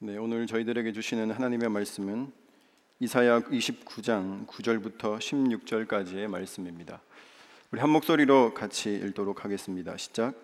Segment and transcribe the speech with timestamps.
[0.00, 2.32] 네, 오늘 저희들에게 주시는 하나님의 말씀은
[2.98, 7.00] 이사야 29장 9절부터 16절까지의 말씀입니다.
[7.70, 9.96] 우리 한 목소리로 같이 읽도록 하겠습니다.
[9.96, 10.34] 시작.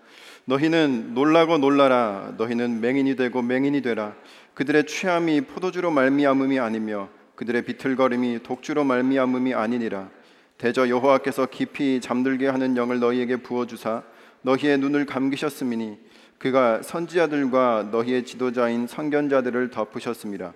[0.44, 2.32] 너희는 놀라고 놀라라.
[2.38, 4.14] 너희는 맹인이 되고 맹인이 되라.
[4.54, 10.10] 그들의 취함이 포도주로 말미암음이 아니며 그들의 비틀거림이 독주로 말미암음이 아니니라.
[10.58, 14.04] 대저 여호와께서 깊이 잠들게 하는 영을 너희에게 부어 주사
[14.42, 16.09] 너희의 눈을 감기셨음이니
[16.40, 20.54] 그가 선지자들과 너희의 지도자인 선견자들을 덮으셨습니다.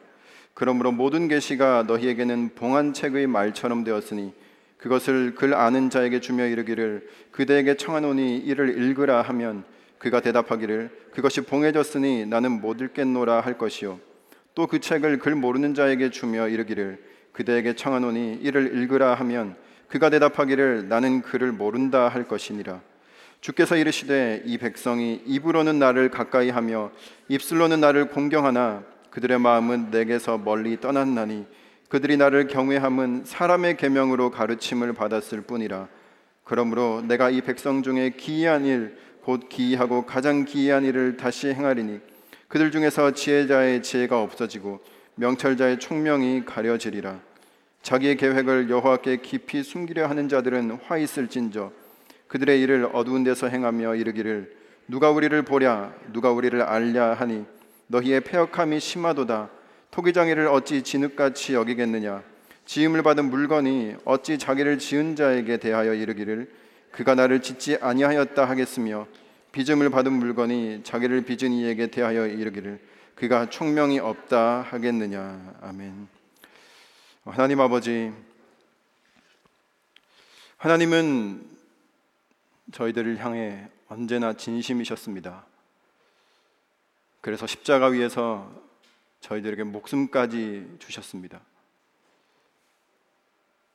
[0.55, 4.33] 그러므로 모든 계시가 너희에게는 봉안책의 말처럼 되었으니
[4.79, 9.65] 그것을 글 아는 자에게 주며 이르기를 그대에게 청하노니 이를 읽으라 하면
[9.99, 14.01] 그가 대답하기를 그것이 봉해졌으니 나는 못 읽겠노라 할 것이요
[14.55, 16.99] 또 그 책을 글 모르는 자에게 주며 이르기를
[17.33, 19.55] 그대에게 청하노니 이를 읽으라 하면
[19.89, 22.81] 그가 대답하기를 나는 글을 모른다 할 것이니라
[23.45, 26.91] 주께서 이르시되 이 백성이 입으로는 나를 가까이 하며
[27.29, 31.45] 입술로는 나를 공경하나 그들의 마음은 내게서 멀리 떠났나니
[31.91, 35.89] 그들이 나를 경외함은 사람의 계명으로 가르침을 받았을 뿐이라.
[36.45, 42.01] 그러므로 내가 이 백성 중에 기이한 일 곧 기이하고 가장 기이한 일을 다시 행하리니
[42.49, 44.81] 그들 중에서 지혜자의 지혜가 없어지고
[45.17, 47.21] 명철자의 총명이 가려지리라.
[47.83, 51.84] 자기의 계획을 여호와께 깊이 숨기려 하는 자들은 화 있을진저
[52.35, 54.57] 그들의 일을 어두운 데서 행하며 이르기를
[54.89, 57.45] 누가 우리를 보랴 누가 우리를 알랴 하니
[57.87, 59.51] 너희의 폐역함이 심하도다.
[59.93, 62.25] 토기장이를 어찌 진흙같이 여기겠느냐?
[62.67, 66.53] 지음을 받은 물건이 어찌 자기를 지은 자에게 대하여 이르기를
[66.91, 69.07] 그가 나를 짓지 아니하였다 하겠으며
[69.53, 72.81] 빚음을 받은 물건이 자기를 빚은 이에게 대하여 이르기를
[73.15, 75.55] 그가 총명이 없다 하겠느냐?
[75.63, 76.09] 아멘.
[77.27, 78.13] 하나님 아버지
[80.57, 81.54] 하나님은
[82.73, 85.47] 저희들을 향해 언제나 진심이셨습니다.
[87.21, 88.53] 그래서 십자가 위에서
[89.21, 91.41] 저희들에게 목숨까지 주셨습니다.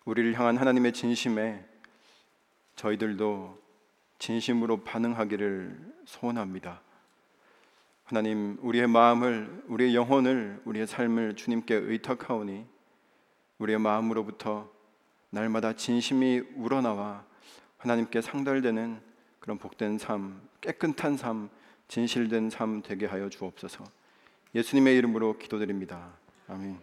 [0.06, 1.66] 우리를 향한 하나님의 진심에
[2.75, 3.59] 저희들도
[4.19, 6.81] 진심으로 반응하기를 소원합니다.
[8.06, 12.66] 하나님, 우리의 마음을, 우리의 영혼을, 우리의 삶을 주님께 의탁하오니
[13.59, 14.69] 우리의 마음으로부터
[15.30, 17.28] 날마다 진심이 우러나와
[17.79, 19.01] 하나님께 상달되는
[19.40, 21.50] 그런 복된 삶, 깨끗한 삶,
[21.88, 23.84] 진실된 삶 되게 하여 주옵소서.
[24.53, 26.09] 예수님의 이름으로 기도드립니다.
[26.47, 26.78] 아멘.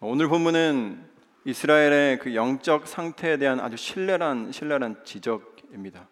[0.00, 1.08] 오늘 본문은
[1.44, 6.08] 이스라엘의 그 영적 상태에 대한 아주 신랄한 신랄한 지적입니다.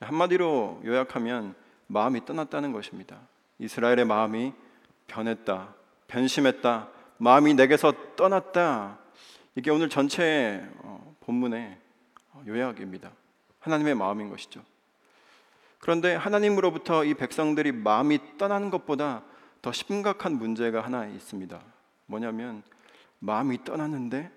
[0.00, 1.54] 한마디로 요약하면
[1.86, 3.20] 마음이 떠났다는 것입니다.
[3.58, 4.52] 이스라엘의 마음이
[5.06, 5.74] 변했다,
[6.08, 8.98] 변심했다, 마음이 내게서 떠났다.
[9.54, 11.83] 이게 오늘 전체 어, 본문의
[12.46, 13.12] 요약입니다.
[13.60, 14.62] 하나님의 마음인 것이죠.
[15.78, 19.22] 그런데 하나님으로부터 이 백성들이 마음이 떠나는 것보다
[19.60, 21.60] 더 심각한 문제가 하나 있습니다.
[22.06, 22.62] 뭐냐면
[23.18, 24.30] 마음이 떠났는데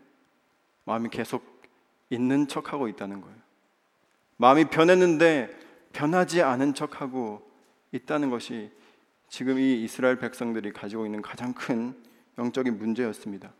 [0.85, 1.61] 마음이 계속
[2.09, 3.37] 있는 척하고 있다는 거예요.
[4.37, 5.57] 마음이 변했는데
[5.93, 7.49] 변하지 않은 척하고
[7.91, 8.71] 있다는 것이
[9.29, 11.95] 지금 이 이스라엘 백성들이 가지고 있는 가장 큰
[12.37, 13.51] 영적인 문제였습니다.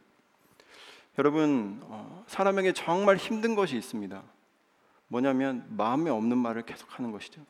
[1.18, 4.22] 여러분 어, 사람에게 정말 힘든 것이 있습니다.
[5.08, 7.42] 뭐냐면 마음에 없는 말을 계속 하는 것이죠.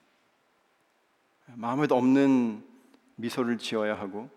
[1.56, 2.64] 마음에도 없는
[3.16, 4.30] 미소를 지어야 하고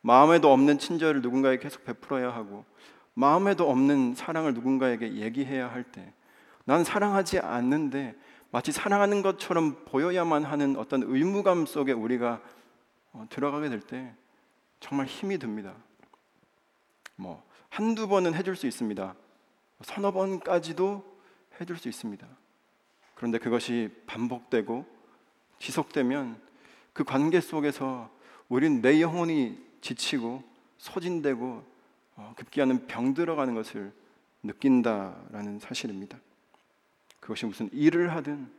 [0.00, 2.64] 마음에도 없는 친절을 누군가에게 계속 베풀어야 하고
[3.14, 6.12] 마음에도 없는 사랑을 누군가에게 얘기해야 할 때
[6.66, 8.16] 난 사랑하지 않는데
[8.50, 12.40] 마치 사랑하는 것처럼 보여야만 하는 어떤 의무감 속에 우리가
[13.12, 14.12] 어, 들어가게 될 때
[14.80, 15.74] 정말 힘이 듭니다.
[17.14, 17.42] 뭐
[17.76, 19.14] 한두 번은 해줄 수 있습니다.
[19.82, 21.04] 서너 번까지도
[21.60, 22.26] 해줄 수 있습니다.
[23.14, 24.86] 그런데 그것이 반복되고
[25.58, 26.40] 지속되면
[26.94, 28.10] 그 관계 속에서
[28.48, 30.42] 우리는 내 영혼이 지치고
[30.78, 31.64] 소진되고
[32.16, 33.92] 어, 급기야는 병들어가는 것을
[34.42, 36.18] 느낀다라는 사실입니다.
[37.20, 38.50] 그것이 무슨 일을 하든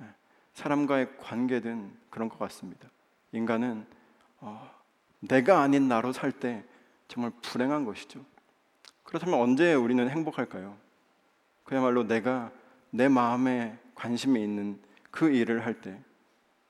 [0.00, 0.06] 예,
[0.54, 2.88] 사람과의 관계든 그런 것 같습니다.
[3.32, 3.86] 인간은
[4.40, 4.74] 어,
[5.20, 6.64] 내가 아닌 나로 살 때
[7.08, 8.24] 정말 불행한 것이죠.
[9.14, 10.76] 그렇다면 언제 우리는 행복할까요?
[11.62, 12.50] 그야말로 내가
[12.90, 14.80] 내 마음에 관심이 있는
[15.12, 15.96] 그 일을 할 때,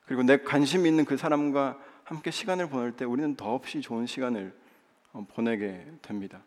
[0.04, 4.54] 그리고 내 관심 있는 그 사람과 함께 시간을 보낼 때 우리는 더없이 좋은 시간을
[5.14, 6.42] 어, 보내게 됩니다.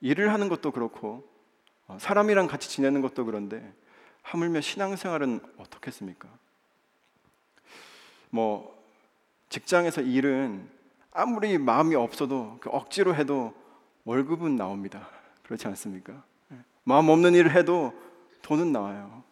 [0.00, 1.28] 일을 하는 것도 그렇고
[1.88, 3.74] 어, 사람이랑 같이 지내는 것도 그런데
[4.22, 6.28] 하물며 신앙생활은 어떻겠습니까?
[8.30, 8.80] 뭐
[9.48, 10.70] 직장에서 일은
[11.10, 13.52] 아무리 마음이 없어도 그 억지로 해도
[14.04, 15.08] 월급은 나옵니다.
[15.44, 16.22] 그렇지 않습니까?
[16.52, 16.56] 예.
[16.84, 17.92] 마음 없는 일을 해도
[18.42, 19.22] 돈은 나와요.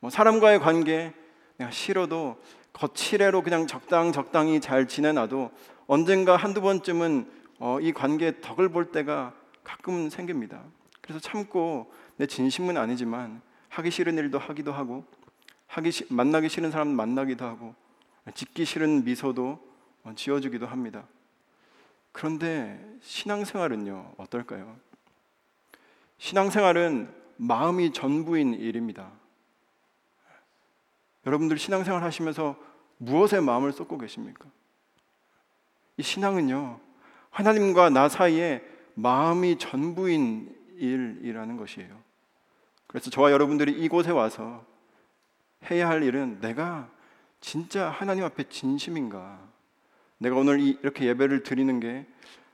[0.00, 1.12] 뭐 사람과의 관계
[1.56, 2.36] 내가 싫어도
[2.72, 5.50] 거칠애로 그냥 적당 적당히 잘 지내놔도
[5.86, 7.30] 언젠가 한두 번쯤은
[7.60, 10.62] 어, 이 관계에 덕을 볼 때가 가끔 생깁니다.
[11.00, 15.04] 그래서 참고 내 진심은 아니지만 하기 싫은 일도 하기도 하고
[15.68, 17.74] 하기 시, 만나기 싫은 사람 만나기도 하고
[18.34, 19.58] 짓기 싫은 미소도
[20.04, 21.06] 어, 지어주기도 합니다.
[22.14, 24.76] 그런데 신앙생활은요 어떨까요?
[26.18, 29.10] 신앙생활은 마음이 전부인 일입니다.
[31.26, 32.56] 여러분들 신앙생활 하시면서
[32.98, 34.48] 무엇에 마음을 쏟고 계십니까?
[35.96, 36.78] 이 신앙은요
[37.30, 38.62] 하나님과 나 사이에
[38.94, 42.00] 마음이 전부인 일이라는 것이에요.
[42.86, 44.64] 그래서 저와 여러분들이 이곳에 와서
[45.68, 46.88] 해야 할 일은 내가
[47.40, 49.53] 진짜 하나님 앞에 진심인가?
[50.18, 52.06] 내가 오늘 이렇게 예배를 드리는 게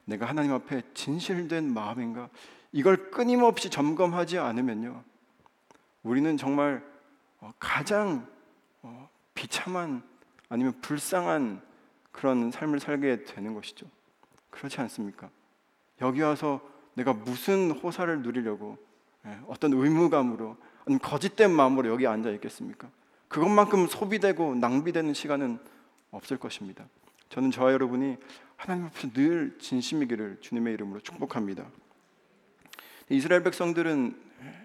[0.04, 2.28] 내가 하나님 앞에 진실된 마음인가?
[2.72, 5.02] 이걸 끊임없이 점검하지 않으면요.
[6.02, 6.84] 우리는 정말
[7.40, 8.26] 어, 가장
[8.82, 10.02] 어, 비참한
[10.48, 11.62] 아니면 불쌍한
[12.12, 13.86] 그런 삶을 살게 되는 것이죠.
[14.50, 15.30] 그렇지 않습니까?
[16.00, 16.60] 여기 와서
[16.94, 18.78] 내가 무슨 호사를 누리려고
[19.26, 22.88] 예, 어떤 의무감으로 아니면 거짓된 마음으로 여기 앉아 있겠습니까?
[23.28, 25.58] 그것만큼 소비되고 낭비되는 시간은
[26.10, 26.84] 없을 것입니다.
[27.30, 28.16] 저는 저와 여러분이
[28.56, 31.64] 하나님 앞에서 늘 진심이기를 주님의 이름으로 축복합니다.
[33.08, 34.16] 이스라엘 백성들은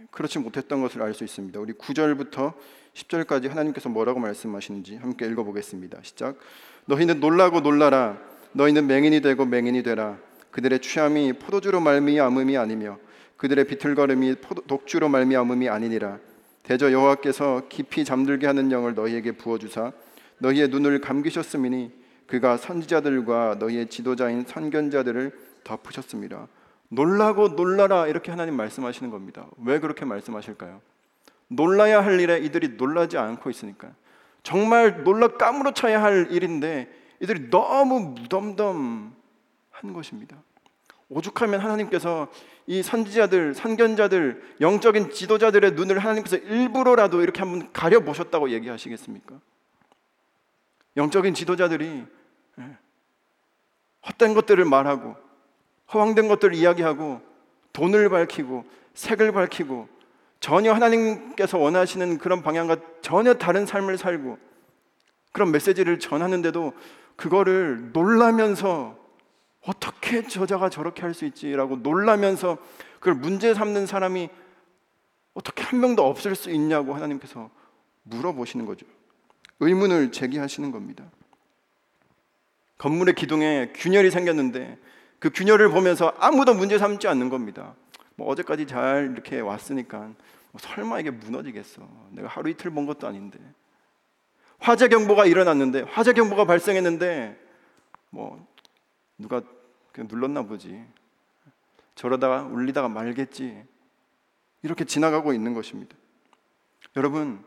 [0.09, 1.59] 그렇지 못했던 것을 알 수 있습니다.
[1.59, 2.53] 우리 9절부터
[2.93, 5.99] 10절까지 하나님께서 뭐라고 말씀하시는지 함께 읽어보겠습니다.
[6.01, 6.39] 시작.
[6.85, 8.17] 너희는 놀라고 놀라라.
[8.53, 10.17] 너희는 맹인이 되고 맹인이 되라.
[10.49, 12.97] 그들의 취함이 포도주로 말미암음이 아니며
[13.37, 14.37] 그들의 비틀거림이
[14.67, 16.17] 독주로 말미암음이 아니니라.
[16.63, 19.91] 대저 여호와께서 깊이 잠들게 하는 영을 너희에게 부어 주사
[20.39, 25.31] 너희의 눈을 감기셨음이니 그가 선지자들과 너희의 지도자인 선견자들을
[25.63, 26.47] 덮으셨습니다.
[26.89, 29.47] 놀라고 놀라라 이렇게 하나님 말씀하시는 겁니다.
[29.63, 30.81] 왜 그렇게 말씀하실까요?
[31.47, 33.91] 놀라야 할 일에 이들이 놀라지 않고 있으니까
[34.43, 36.91] 정말 놀라 까무러쳐야 할 일인데
[37.21, 39.13] 이들이 너무 무덤덤한
[39.93, 40.37] 것입니다.
[41.09, 42.27] 오죽하면 하나님께서
[42.67, 49.39] 이 선지자들, 선견자들, 영적인 지도자들의 눈을 하나님께서 일부러라도 이렇게 한번 가려 보셨다고 얘기하시겠습니까?
[50.97, 52.05] 영적인 지도자들이
[52.59, 52.77] 예,
[54.07, 55.15] 헛된 것들을 말하고
[55.93, 57.21] 허황된 것들을 이야기하고
[57.73, 59.89] 돈을 밝히고 색을 밝히고
[60.39, 64.37] 전혀 하나님께서 원하시는 그런 방향과 전혀 다른 삶을 살고
[65.31, 66.73] 그런 메시지를 전하는데도
[67.15, 68.97] 그거를 놀라면서
[69.61, 72.57] 어떻게 저자가 저렇게 할 수 있지라고 놀라면서
[72.99, 74.29] 그걸 문제 삼는 사람이
[75.33, 77.49] 어떻게 한 명도 없을 수 있냐고 하나님께서
[78.03, 78.85] 물어보시는 거죠.
[79.59, 81.05] 의문을 제기하시는 겁니다.
[82.77, 84.77] 건물의 기둥에 균열이 생겼는데
[85.19, 87.75] 그 균열을 보면서 아무도 문제 삼지 않는 겁니다.
[88.15, 91.87] 뭐 어제까지 잘 이렇게 왔으니까 뭐 설마 이게 무너지겠어.
[92.11, 93.39] 내가 하루 이틀 본 것도 아닌데.
[94.59, 97.39] 화재 경보가 일어났는데 화재 경보가 발생했는데
[98.09, 98.45] 뭐
[99.17, 99.41] 누가
[99.91, 100.83] 그냥 눌렀나 보지.
[101.95, 103.63] 저러다가 울리다가 말겠지.
[104.63, 105.95] 이렇게 지나가고 있는 것입니다.
[106.97, 107.43] 여러분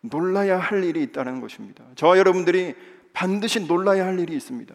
[0.00, 1.84] 놀라야 할 일이 있다는 것입니다.
[1.94, 2.74] 저와 여러분들이
[3.12, 4.74] 반드시 놀라야 할 일이 있습니다.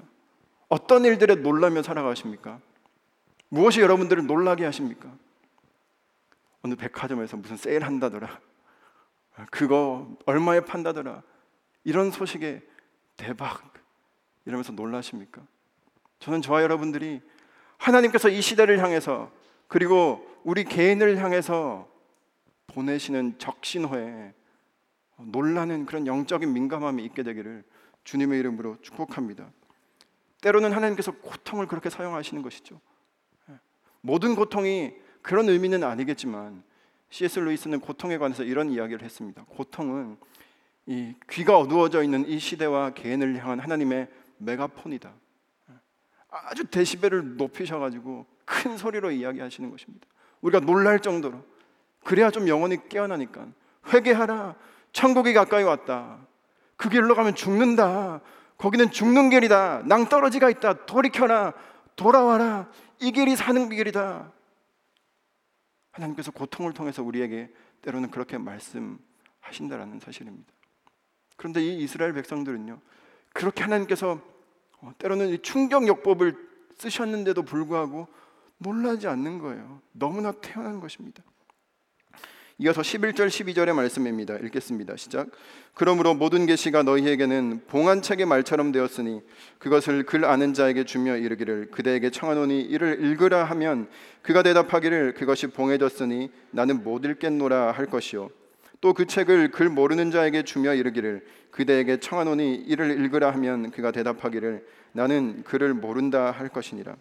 [0.69, 2.59] 어떤 일들에 놀라며 살아가십니까?
[3.49, 5.11] 무엇이 여러분들을 놀라게 하십니까?
[6.63, 8.39] 오늘 백화점에서 무슨 세일 한다더라.
[9.51, 11.21] 그거 얼마에 판다더라.
[11.83, 12.61] 이런 소식에
[13.17, 13.73] 대박
[14.45, 15.41] 이러면서 놀라십니까?
[16.19, 17.21] 저는 저와 여러분들이
[17.77, 19.31] 하나님께서 이 시대를 향해서
[19.67, 21.87] 그리고 우리 개인을 향해서
[22.67, 24.33] 보내시는 적신호에
[25.27, 27.63] 놀라는 그런 영적인 민감함이 있게 되기를
[28.03, 29.51] 주님의 이름으로 축복합니다.
[30.41, 32.79] 때로는 하나님께서 고통을 그렇게 사용하시는 것이죠.
[33.49, 33.59] 예.
[34.01, 36.63] 모든 고통이 그런 의미는 아니겠지만
[37.09, 37.39] C.S.
[37.39, 39.45] 루이스는 고통에 관해서 이런 이야기를 했습니다.
[39.47, 40.17] 고통은
[40.85, 45.13] 이 귀가 어두워져 있는 이 시대와 개인을 향한 하나님의 메가폰이다.
[45.69, 45.73] 예.
[46.29, 50.07] 아주 데시벨을 높이셔가지고 큰 소리로 이야기하시는 것입니다.
[50.41, 51.43] 우리가 놀랄 정도로
[52.03, 53.47] 그래야 좀 영혼이 깨어나니까
[53.93, 54.55] 회개하라.
[54.93, 56.19] 천국이 가까이 왔다.
[56.77, 58.21] 그 길로 가면 죽는다.
[58.57, 59.83] 거기는 죽는 길이다.
[59.85, 60.85] 낭떠러지가 있다.
[60.85, 61.53] 돌이켜라.
[61.95, 62.69] 돌아와라.
[62.99, 64.31] 이 길이 사는 길이다.
[65.91, 70.51] 하나님께서 고통을 통해서 우리에게 때로는 그렇게 말씀하신다라는 사실입니다.
[71.35, 72.79] 그런데 이 이스라엘 백성들은요.
[73.33, 74.21] 그렇게 하나님께서
[74.81, 76.35] 어, 때로는 충격요법을
[76.77, 78.07] 쓰셨는데도 불구하고
[78.57, 79.81] 놀라지 않는 거예요.
[79.91, 81.23] 너무나 태어난 것입니다.
[82.59, 84.35] 이어서 11절 12절의 말씀입니다.
[84.35, 84.95] 읽겠습니다.
[84.95, 85.27] 시작.
[85.73, 89.21] 그러므로 모든 계시가 너희에게는 봉안책의 말처럼 되었으니
[89.57, 93.89] 그것을 글 아는 자에게 주며 이르기를 그대에게 청하노니 이를 읽으라 하면
[94.21, 98.29] 그가 대답하기를 그것이 봉해졌으니 나는 못 읽겠노라 할 것이요
[98.81, 104.65] 또 그 책을 글 모르는 자에게 주며 이르기를 그대에게 청하노니 이를 읽으라 하면 그가 대답하기를
[104.91, 106.95] 나는 글을 모른다 할 것이니라.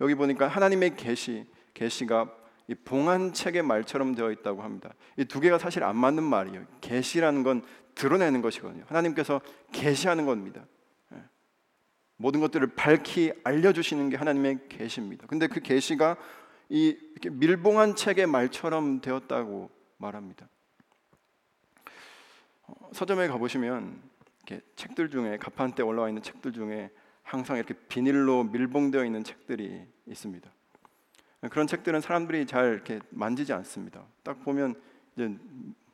[0.00, 2.30] 여기 보니까 하나님의 계시 계시가
[2.68, 4.94] 이 봉한 책의 말처럼 되어 있다고 합니다.
[5.16, 6.66] 이 두 개가 사실 안 맞는 말이에요.
[6.80, 7.62] 계시라는 건
[7.94, 8.84] 드러내는 것이거든요.
[8.86, 9.40] 하나님께서
[9.72, 10.64] 계시하는 겁니다.
[11.14, 11.18] 예.
[12.16, 15.26] 모든 것들을 밝히 알려주시는 게 하나님의 계시입니다.
[15.26, 16.16] 근데 그 계시가
[16.68, 16.96] 이
[17.30, 20.48] 밀봉한 책의 말처럼 되었다고 말합니다.
[22.66, 24.00] 어, 서점에 가보시면
[24.46, 26.90] 이렇게 책들 중에 가판대 올라와 있는 책들 중에
[27.22, 30.50] 항상 이렇게 비닐로 밀봉되어 있는 책들이 있습니다.
[31.50, 34.04] 그런 책들은 사람들이 잘 이렇게 만지지 않습니다.
[34.22, 34.80] 딱 보면
[35.14, 35.36] 이제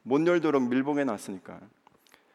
[0.02, 1.60] 못 열도록 밀봉해 놨으니까.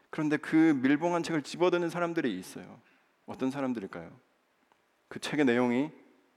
[0.09, 2.79] 그런데 그 밀봉한 책을 집어드는 사람들이 있어요.
[3.25, 4.11] 어떤 사람들일까요?
[5.07, 5.91] 그 책의 내용이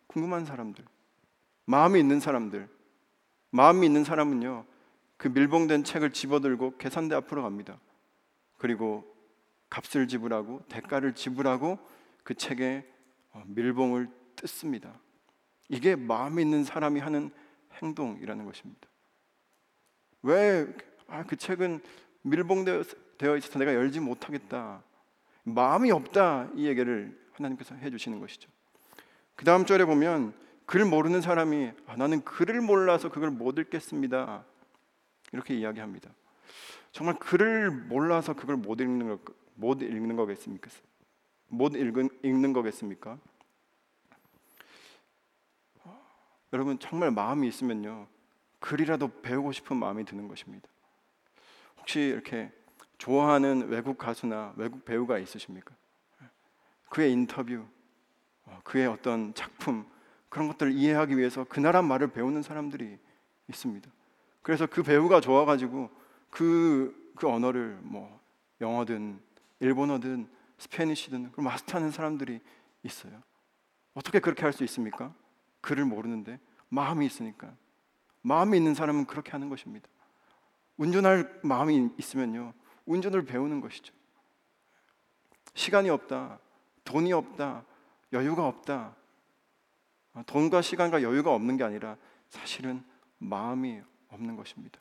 [0.06, 0.84] 궁금한 사람들,
[1.64, 2.68] 마음이 있는 사람들.
[3.50, 4.64] 마음이 있는 사람은요,
[5.16, 7.78] 그 밀봉된 책을 집어들고 계산대 앞으로 갑니다.
[8.58, 9.04] 그리고
[9.70, 11.78] 값을 지불하고 대가를 지불하고
[12.22, 12.86] 그 책에
[13.32, 14.98] 어, 밀봉을 뜯습니다.
[15.68, 17.30] 이게 마음 있는 사람이 하는
[17.82, 18.88] 행동이라는 것입니다.
[20.22, 20.66] 왜?
[21.08, 21.80] 아, 그 책은
[22.22, 24.82] 밀봉되어 있어서 내가 열지 못하겠다.
[25.44, 26.50] 마음이 없다.
[26.54, 28.50] 이 얘기를 하나님께서 해주시는 것이죠.
[29.36, 34.44] 그 다음 절에 보면 글 모르는 사람이 아, 나는 글을 몰라서 그걸 못 읽겠습니다.
[35.32, 36.10] 이렇게 이야기합니다.
[36.90, 39.18] 정말 글을 몰라서 그걸 못 읽는 거,
[39.54, 40.70] 못 읽는 거겠습니까?
[41.48, 43.18] 못 읽은, 읽는 거겠습니까?
[46.56, 48.06] 여러분 정말 마음이 있으면요
[48.60, 50.66] 글이라도 배우고 싶은 마음이 드는 것입니다.
[51.78, 52.50] 혹시 이렇게
[52.96, 55.74] 좋아하는 외국 가수나 외국 배우가 있으십니까?
[56.88, 57.66] 그의 인터뷰,
[58.46, 59.86] 어, 그의 어떤 작품
[60.30, 62.98] 그런 것들을 이해하기 위해서 그 나라 말을 배우는 사람들이
[63.48, 63.90] 있습니다.
[64.40, 65.90] 그래서 그 배우가 좋아가지고
[66.30, 68.18] 그, 그 언어를 뭐
[68.62, 69.20] 영어든
[69.60, 72.40] 일본어든 스페니쉬든 마스터하는 사람들이
[72.82, 73.22] 있어요.
[73.92, 75.12] 어떻게 그렇게 할 수 있습니까?
[75.60, 77.54] 글을 모르는데 마음이 있으니까
[78.22, 79.88] 마음이 있는 사람은 그렇게 하는 것입니다.
[80.76, 82.52] 운전할 마음이 있으면요
[82.86, 83.92] 운전을 배우는 것이죠.
[85.54, 86.38] 시간이 없다,
[86.84, 87.64] 돈이 없다,
[88.12, 88.94] 여유가 없다.
[90.26, 91.96] 돈과 시간과 여유가 없는 게 아니라
[92.28, 92.82] 사실은
[93.18, 94.80] 마음이 없는 것입니다.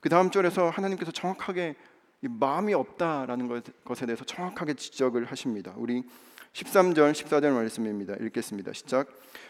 [0.00, 1.76] 그 다음 절에서 하나님께서 정확하게
[2.20, 5.74] 마음이 없다라는 것에 대해서 정확하게 지적을 하십니다.
[5.76, 6.04] 우리
[6.54, 8.14] 13절 14절 말씀입니다.
[8.20, 8.72] 읽겠습니다.
[8.72, 9.08] 시작.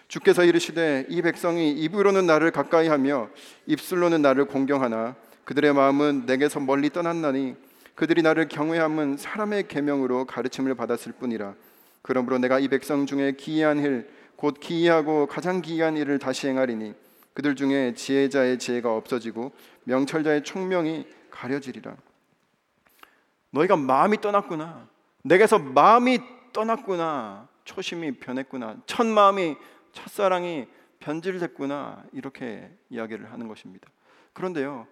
[0.08, 3.28] 주께서 이르시되 이 백성이 입으로는 나를 가까이 하며
[3.66, 7.56] 입술로는 나를 공경하나 그들의 마음은 내게서 멀리 떠났나니
[7.94, 11.54] 그들이 나를 경외함은 사람의 계명으로 가르침을 받았을 뿐이라.
[12.00, 16.94] 그러므로 내가 이 백성 중에 기이한 일, 곧 기이하고 가장 기이한 일을 다시 행하리니
[17.34, 19.52] 그들 중에 지혜자의 지혜가 없어지고
[19.84, 21.94] 명철자의 총명이 가려지리라.
[23.50, 24.88] 너희가 마음이 떠났구나.
[25.22, 26.18] 내게서 마음이
[26.54, 27.48] 떠났구나.
[27.64, 28.78] 초심이 변했구나.
[28.86, 29.56] 첫 마음이
[29.92, 30.66] 첫사랑이
[31.00, 32.04] 변질됐구나.
[32.12, 33.90] 이렇게 이야기를 하는 것입니다.
[34.32, 34.86] 그런데요.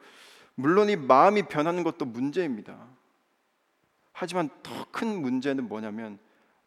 [0.55, 2.87] 물론 이 마음이 변하는 것도 문제입니다.
[4.13, 6.19] 하지만 더 큰 문제는 뭐냐면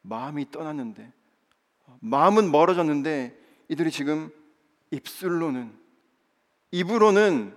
[0.01, 1.13] 마음이 떠났는데
[2.01, 3.37] 마음은 멀어졌는데
[3.69, 4.29] 이들이 지금
[4.91, 5.71] 입술로는
[6.71, 7.55] 입으로는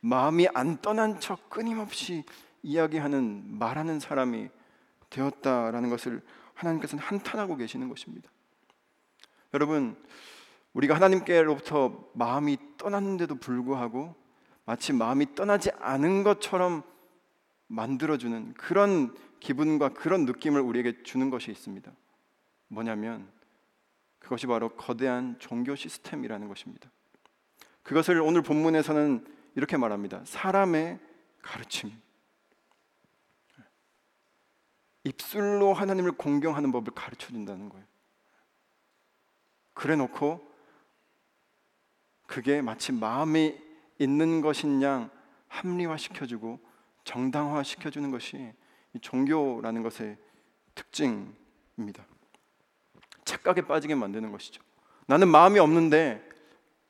[0.00, 2.24] 마음이 안 떠난 척 끊임없이
[2.62, 4.48] 이야기하는 말하는 사람이
[5.10, 6.22] 되었다라는 것을
[6.56, 8.28] 하나님께서는 한탄하고 계시는 것입니다.
[9.54, 9.96] 여러분,
[10.72, 14.14] 우리가 하나님께로부터 마음이 떠났는데도 불구하고
[14.64, 16.82] 마치 마음이 떠나지 않은 것처럼
[17.68, 21.90] 만들어주는 그런 기분과 그런 느낌을 우리에게 주는 것이 있습니다.
[22.68, 23.30] 뭐냐면
[24.18, 26.90] 그것이 바로 거대한 종교 시스템이라는 것입니다.
[27.82, 30.22] 그것을 오늘 본문에서는 이렇게 말합니다.
[30.24, 30.98] 사람의
[31.42, 31.92] 가르침.
[35.06, 37.84] 입술로 하나님을 공경하는 법을 가르쳐 준다는 거예요.
[39.72, 40.44] 그래 놓고
[42.26, 43.56] 그게 마치 마음에
[43.98, 45.10] 있는 것인 양
[45.48, 46.58] 합리화 시켜주고
[47.04, 48.52] 정당화 시켜주는 것이
[49.00, 50.18] 종교라는 것의
[50.74, 52.04] 특징입니다.
[53.24, 54.62] 착각에 빠지게 만드는 것이죠.
[55.06, 56.28] 나는 마음이 없는데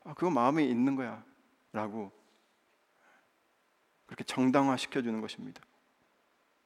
[0.05, 1.23] 아, 그거 마음이 있는 거야
[1.73, 2.11] 라고
[4.07, 5.61] 그렇게 정당화 시켜주는 것입니다.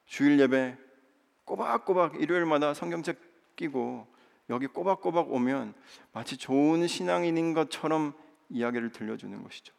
[0.05, 0.90] 주일 예배
[1.51, 3.19] 꼬박꼬박 일요일마다 성경책
[3.57, 4.07] 끼고
[4.49, 5.73] 여기 꼬박꼬박 오면
[6.13, 8.13] 마치 좋은 신앙인인 것처럼
[8.47, 9.73] 이야기를 들려주는 것이죠.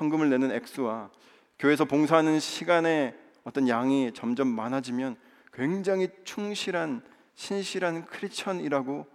[0.00, 1.10] 헌금을 내는 액수와
[1.58, 5.18] 교회에서 봉사하는 시간의 어떤 양이 점점 많아지면
[5.52, 7.02] 굉장히 충실한
[7.34, 9.06] 신실한 크리스천이라고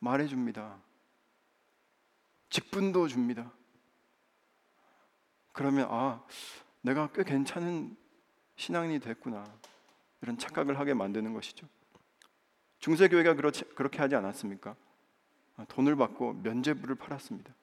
[0.00, 0.76] 말해 줍니다.
[2.50, 3.52] 직분도 줍니다.
[5.52, 6.24] 그러면 아
[6.80, 7.96] 내가 꽤 괜찮은
[8.56, 9.44] 신앙인이 됐구나
[10.22, 11.66] 이런 착각을 하게 만드는 것이죠.
[12.78, 14.76] 중세 교회가 그렇게 하지 않았습니까?
[15.56, 17.54] 아, 돈을 받고 면죄부를 팔았습니다.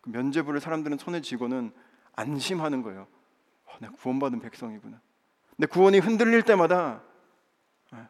[0.00, 1.72] 그 면죄부를 사람들은 손에 쥐고는
[2.14, 3.06] 안심하는 거예요.
[3.66, 5.00] 어, 내가 구원받은 백성이구나.
[5.56, 7.02] 내 구원이 흔들릴 때마다
[7.90, 8.08] 아,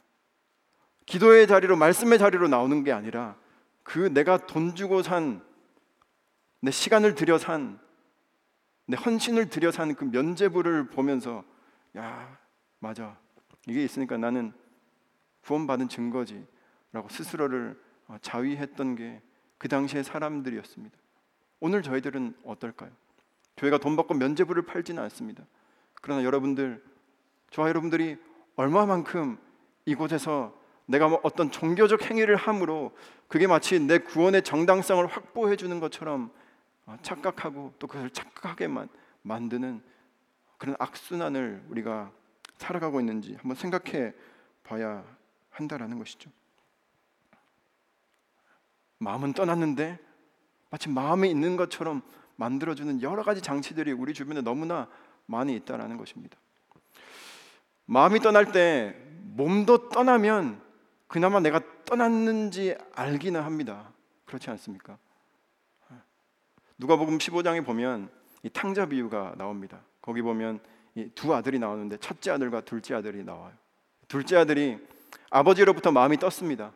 [1.06, 3.36] 기도의 자리로 말씀의 자리로 나오는 게 아니라
[3.82, 5.46] 그 내가 돈 주고 산
[6.60, 7.78] 내 시간을 들여 산
[8.88, 11.44] 내 헌신을 들여 산 그 면죄부를 보면서
[11.96, 12.38] 야
[12.78, 13.18] 맞아
[13.66, 14.52] 이게 있으니까 나는
[15.42, 19.22] 구원받은 증거지라고 스스로를 어, 자위했던 게
[19.58, 20.96] 그 당시의 사람들이었습니다.
[21.60, 22.90] 오늘 저희들은 어떨까요?
[23.56, 25.44] 교회가 돈 받고 면죄부를 팔지는 않습니다.
[26.02, 26.84] 그러나 여러분들,
[27.50, 28.18] 저와 여러분들이
[28.56, 29.38] 얼마만큼
[29.86, 32.94] 이곳에서 내가 뭐 어떤 종교적 행위를 함으로
[33.28, 36.30] 그게 마치 내 구원의 정당성을 확보해 주는 것처럼
[36.84, 38.88] 어, 착각하고 또 그것을 착각하게만
[39.22, 39.82] 만드는
[40.58, 42.12] 그런 악순환을 우리가
[42.56, 44.12] 살아가고 있는지 한번 생각해
[44.64, 45.04] 봐야
[45.50, 46.30] 한다라는 것이죠.
[48.98, 49.98] 마음은 떠났는데
[50.70, 52.02] 마치 마음에 있는 것처럼
[52.36, 54.88] 만들어주는 여러 가지 장치들이 우리 주변에 너무나
[55.26, 56.36] 많이 있다라는 것입니다.
[57.86, 60.60] 마음이 떠날 때 몸도 떠나면
[61.06, 63.92] 그나마 내가 떠났는지 알기는 합니다.
[64.24, 64.98] 그렇지 않습니까?
[66.78, 68.10] 누가복음 15장에 보면
[68.42, 69.80] 이 탕자 비유가 나옵니다.
[70.02, 70.60] 거기 보면
[71.14, 73.52] 두 아들이 나오는데 첫째 아들과 둘째 아들이 나와요.
[74.08, 74.78] 둘째 아들이
[75.30, 76.72] 아버지로부터 마음이 떴습니다.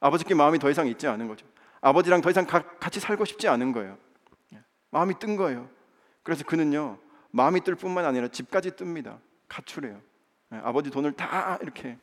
[0.00, 1.46] 아버지께 마음이 더 이상 있지 않은 거죠.
[1.80, 3.96] 아버지랑 더 이상 가, 같이 살고 싶지 않은 거예요.
[4.52, 4.62] 예.
[4.90, 5.68] 마음이 뜬 거예요.
[6.22, 6.98] 그래서 그는요
[7.30, 9.18] 마음이 뜰 뿐만 아니라 집까지 뜹니다.
[9.48, 10.00] 가출해요.
[10.52, 10.56] 예.
[10.58, 11.96] 아버지 돈을 다 이렇게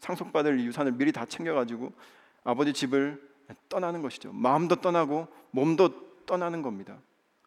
[0.00, 1.92] 상속받을 유산을 미리 다 챙겨가지고
[2.44, 3.20] 아버지 집을
[3.68, 4.32] 떠나는 것이죠.
[4.32, 6.98] 마음도 떠나고 몸도 떠나는 겁니다.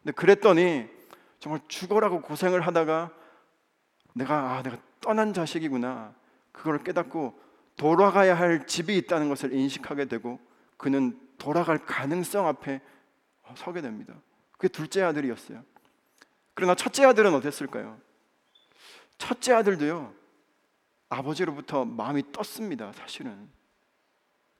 [0.02, 0.95] 근데 그랬더니
[1.38, 3.10] 정말 죽어라고 고생을 하다가
[4.14, 6.14] 내가 아 내가 떠난 자식이구나
[6.52, 7.38] 그걸 깨닫고
[7.76, 10.40] 돌아가야 할 집이 있다는 것을 인식하게 되고
[10.76, 12.80] 그는 돌아갈 가능성 앞에
[13.54, 14.14] 서게 됩니다.
[14.52, 15.62] 그게 둘째 아들이었어요.
[16.54, 18.00] 그러나 첫째 아들은 어땠을까요?
[19.18, 20.12] 첫째 아들도요,
[21.08, 23.48] 아버지로부터 마음이 떴습니다, 사실은.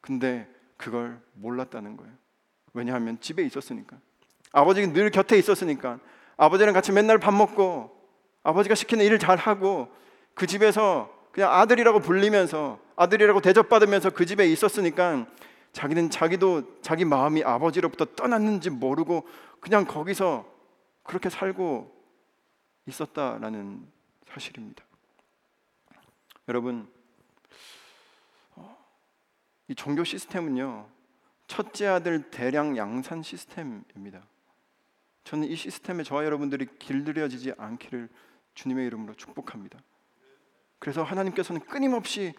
[0.01, 2.13] 근데 그걸 몰랐다는 거예요.
[2.73, 3.99] 왜냐하면 집에 있었으니까.
[4.53, 5.99] 아버지가 늘 곁에 있었으니까.
[6.37, 7.91] 아버지랑 같이 맨날 밥 먹고,
[8.43, 9.89] 아버지가 시키는 일을 잘 하고,
[10.35, 15.27] 그 집에서 그냥 아들이라고 불리면서, 아들이라고 대접받으면서 그 집에 있었으니까
[15.73, 19.29] 자기는 자기도 자기 마음이 아버지로부터 떠났는지 모르고
[19.61, 20.47] 그냥 거기서
[21.03, 21.95] 그렇게 살고
[22.87, 23.87] 있었다라는
[24.27, 24.83] 사실입니다.
[26.49, 26.89] 여러분,
[29.69, 30.87] 이 종교 시스템은요,
[31.47, 34.23] 첫째 아들 대량 양산 시스템입니다.
[35.27, 38.09] 저는 이 시스템에 저와 여러분들이 길들여지지 않기를
[38.55, 39.81] 주님의 이름으로 축복합니다.
[40.79, 42.33] 그래서 하나님께서는 끊임없이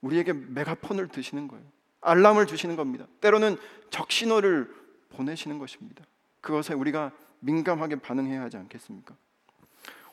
[0.00, 1.64] 우리에게 메가폰을 드시는 거예요.
[2.00, 3.06] 알람을 주시는 겁니다.
[3.20, 3.58] 때로는
[3.90, 4.74] 적신호를
[5.10, 6.02] 보내시는 것입니다.
[6.40, 9.14] 그것에 우리가 민감하게 반응해야 하지 않겠습니까?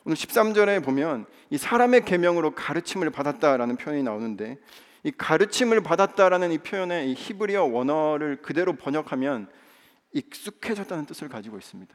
[0.04, 4.58] 오늘 13절에 보면 이 사람의 계명으로 가르침을 받았다라는 표현이 나오는데
[5.02, 9.48] 이 가르침을 받았다라는 이 표현의 이 히브리어 원어를 그대로 번역하면
[10.16, 11.94] 익숙해졌다는 뜻을 가지고 있습니다.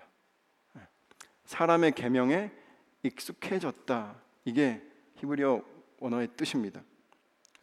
[1.45, 2.51] 사람의 계명에
[3.01, 4.15] 익숙해졌다.
[4.45, 4.81] 이게
[5.15, 5.63] 히브리어
[5.99, 6.81] 원어의 뜻입니다.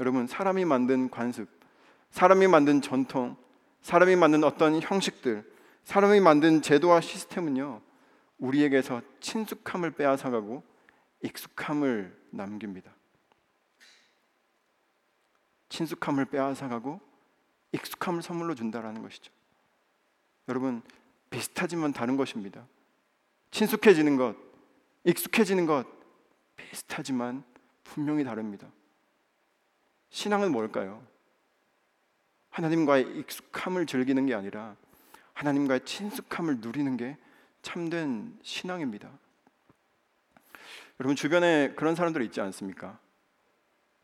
[0.00, 1.48] 여러분 사람이 만든 관습,
[2.10, 3.36] 사람이 만든 전통,
[3.82, 5.48] 사람이 만든 어떤 형식들,
[5.84, 7.80] 사람이 만든 제도와 시스템은요,
[8.38, 10.64] 우리에게서 친숙함을 빼앗아가고
[11.22, 12.92] 익숙함을 남깁니다.
[15.68, 17.00] 친숙함을 빼앗아가고
[17.72, 19.37] 익숙함을 선물로 준다라는 것이죠.
[20.48, 20.82] 여러분
[21.30, 22.66] 비슷하지만 다른 것입니다.
[23.50, 24.36] 친숙해지는 것,
[25.04, 25.86] 익숙해지는 것
[26.56, 27.44] 비슷하지만
[27.84, 28.68] 분명히 다릅니다.
[30.10, 31.06] 신앙은 뭘까요?
[32.50, 34.76] 하나님과의 익숙함을 즐기는 게 아니라
[35.34, 37.16] 하나님과의 친숙함을 누리는 게
[37.62, 39.10] 참된 신앙입니다.
[41.00, 42.98] 여러분 주변에 그런 사람들 있지 않습니까?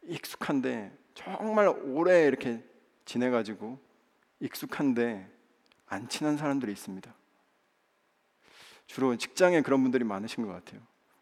[0.05, 2.63] 익숙한데 정말 오래 이렇게
[3.05, 3.81] 지내가지고
[4.41, 5.34] 익숙한데
[5.87, 7.15] 안 친한 사람들이 있습니다.
[8.87, 10.81] 주로 직장에 그런 분들이 많으신 것 같아요.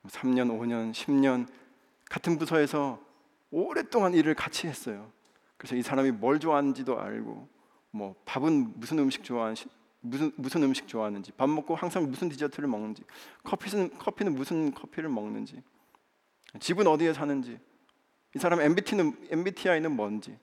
[0.09, 1.47] 3년, 5년, 10년
[2.11, 3.01] 같은 부서에서
[3.51, 5.13] 오랫동안 일을 같이 했어요.
[5.57, 7.49] 그래서 이 사람이 뭘 좋아하는지도 알고
[7.93, 9.67] 뭐 밥은 무슨 음식 좋아하는지
[10.01, 13.05] 무슨 무슨 음식 좋아하는지 밥 먹고 항상 무슨 디저트를 먹는지
[13.45, 15.63] 커피는 커피는 무슨 커피를 먹는지
[16.59, 17.61] 집은 어디에 사는지
[18.35, 20.37] 이 사람 MBT는 MBTI는 뭔지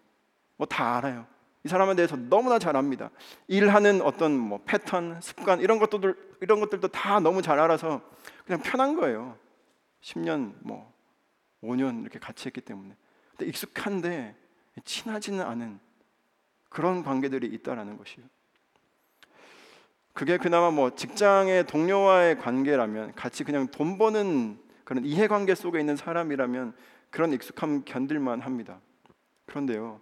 [0.56, 1.28] 뭐 다 알아요.
[1.64, 3.10] 이 사람에 대해서 너무나 잘 압니다.
[3.48, 8.02] 일하는 어떤 뭐 패턴, 습관 이런 것들 이런 것들도 다 너무 잘 알아서
[8.46, 9.38] 그냥 편한 거예요.
[10.02, 10.94] 10년 뭐
[11.62, 12.96] 5년 이렇게 같이 했기 때문에.
[13.32, 14.36] 근데 익숙한데
[14.86, 15.80] 친하지는 않은
[16.70, 18.26] 그런 관계들이 있다라는 것이요.
[20.14, 26.76] 그게 그나마 뭐 직장의 동료와의 관계라면 같이 그냥 돈 버는 그런 이해관계 속에 있는 사람이라면
[27.10, 28.80] 그런 익숙함 견딜만 합니다.
[29.46, 30.02] 그런데요.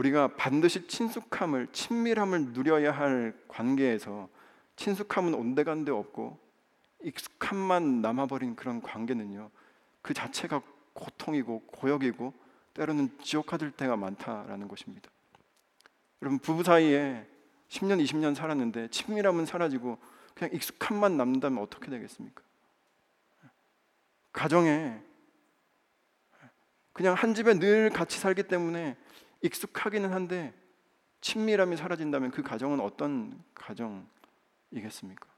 [0.00, 4.30] 우리가 반드시 친숙함을 친밀함을 누려야 할 관계에서
[4.76, 6.38] 친숙함은 온데간데 없고
[7.02, 9.50] 익숙함만 남아버린 그런 관계는요
[10.00, 10.62] 그 자체가
[10.94, 12.32] 고통이고 고역이고
[12.72, 15.10] 때로는 지옥 가될 때가 많다라는 것입니다.
[16.22, 17.26] 여러분 부부 사이에
[17.68, 19.98] 10년 20년 살았는데 친밀함은 사라지고
[20.34, 22.42] 그냥 익숙함만 남는다면 어떻게 되겠습니까?
[24.32, 24.98] 가정에
[26.94, 28.96] 그냥 한 집에 늘 같이 살기 때문에
[29.42, 30.54] 익숙하기는 한데
[31.20, 35.28] 친밀함이 사라진다면 그 가정은 어떤 가정이겠습니까?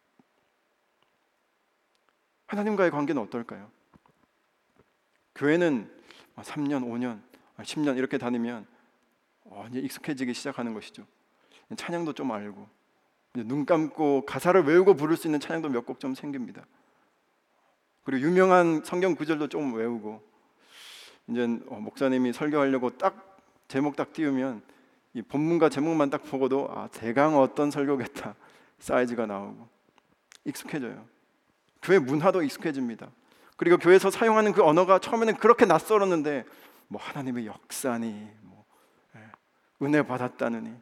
[2.46, 3.70] 하나님과의 관계는 어떨까요?
[5.34, 5.90] 교회는
[6.36, 7.20] 3년, 5년,
[7.58, 8.66] 10년 이렇게 다니면
[9.44, 11.06] 어, 이제 익숙해지기 시작하는 것이죠.
[11.76, 12.68] 찬양도 좀 알고
[13.34, 16.66] 눈 감고 가사를 외우고 부를 수 있는 찬양도 몇 곡 좀 생깁니다.
[18.04, 20.22] 그리고 유명한 성경 구절도 좀 외우고
[21.28, 23.31] 이제 어, 목사님이 설교하려고 딱
[23.72, 24.60] 제목 딱 띄우면
[25.14, 28.34] 이 본문과 제목만 딱 보고도 아 대강 어떤 설교겠다
[28.78, 29.66] 사이즈가 나오고
[30.44, 31.06] 익숙해져요.
[31.80, 33.10] 교회 문화도 익숙해집니다.
[33.56, 36.44] 그리고 교회에서 사용하는 그 언어가 처음에는 그렇게 낯설었는데
[36.88, 38.66] 뭐 하나님의 역사니 뭐
[39.16, 39.20] 예,
[39.80, 40.74] 은혜 받았다느니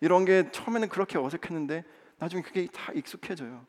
[0.00, 1.84] 이런 게 처음에는 그렇게 어색했는데
[2.18, 3.64] 나중에 그게 다 익숙해져요.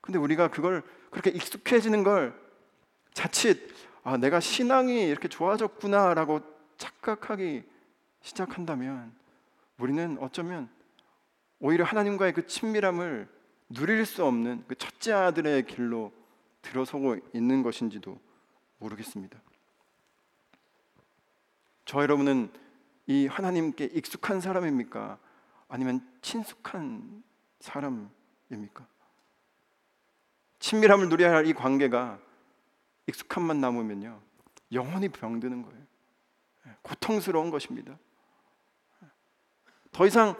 [0.00, 2.34] 근데 우리가 그걸 그렇게 익숙해지는 걸
[3.14, 7.62] 자칫 아, 내가 신앙이 이렇게 좋아졌구나라고 착각하기
[8.22, 9.14] 시작한다면
[9.78, 10.68] 우리는 어쩌면
[11.60, 13.28] 오히려 하나님과의 그 친밀함을
[13.68, 16.12] 누릴 수 없는 그 첫째 아들의 길로
[16.62, 18.18] 들어서고 있는 것인지도
[18.78, 19.38] 모르겠습니다.
[21.84, 22.50] 저 여러분은
[23.06, 25.18] 이 하나님께 익숙한 사람입니까?
[25.68, 27.22] 아니면 친숙한
[27.60, 28.86] 사람입니까?
[30.58, 32.18] 친밀함을 누려야 할 이 관계가
[33.06, 34.20] 익숙함만 남으면요
[34.72, 35.89] 영원히 병드는 거예요.
[36.82, 37.98] 고통스러운 것입니다.
[39.92, 40.36] 더 이상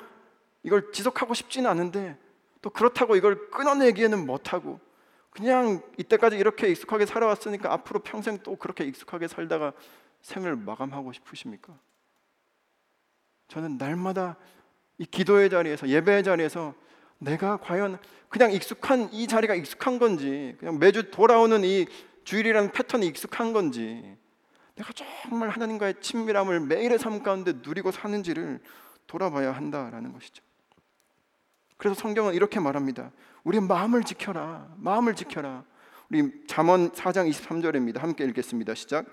[0.62, 2.18] 이걸 지속하고 싶지는 않은데
[2.62, 4.80] 또 그렇다고 이걸 끊어내기에는 못하고
[5.30, 9.72] 그냥 이때까지 이렇게 익숙하게 살아왔으니까 앞으로 평생 또 그렇게 익숙하게 살다가
[10.22, 11.78] 생을 마감하고 싶으십니까?
[13.48, 14.37] 저는 날마다
[14.98, 16.74] 이 기도의 자리에서 예배의 자리에서
[17.18, 21.87] 내가 과연 그냥 익숙한 이 자리가 익숙한 건지 그냥 매주 돌아오는 이
[22.24, 24.16] 주일이라는 패턴이 익숙한 건지
[24.80, 28.60] 내가 정말 하나님과의 친밀함을 매일의 삶 가운데 누리고 사는지를
[29.06, 30.42] 돌아봐야 한다라는 것이죠.
[31.76, 33.10] 그래서 성경은 이렇게 말합니다.
[33.44, 34.68] 우리 마음을 지켜라.
[34.76, 35.64] 마음을 지켜라.
[36.10, 37.98] 우리 잠언 4장 23절입니다.
[37.98, 38.74] 함께 읽겠습니다.
[38.74, 39.06] 시작.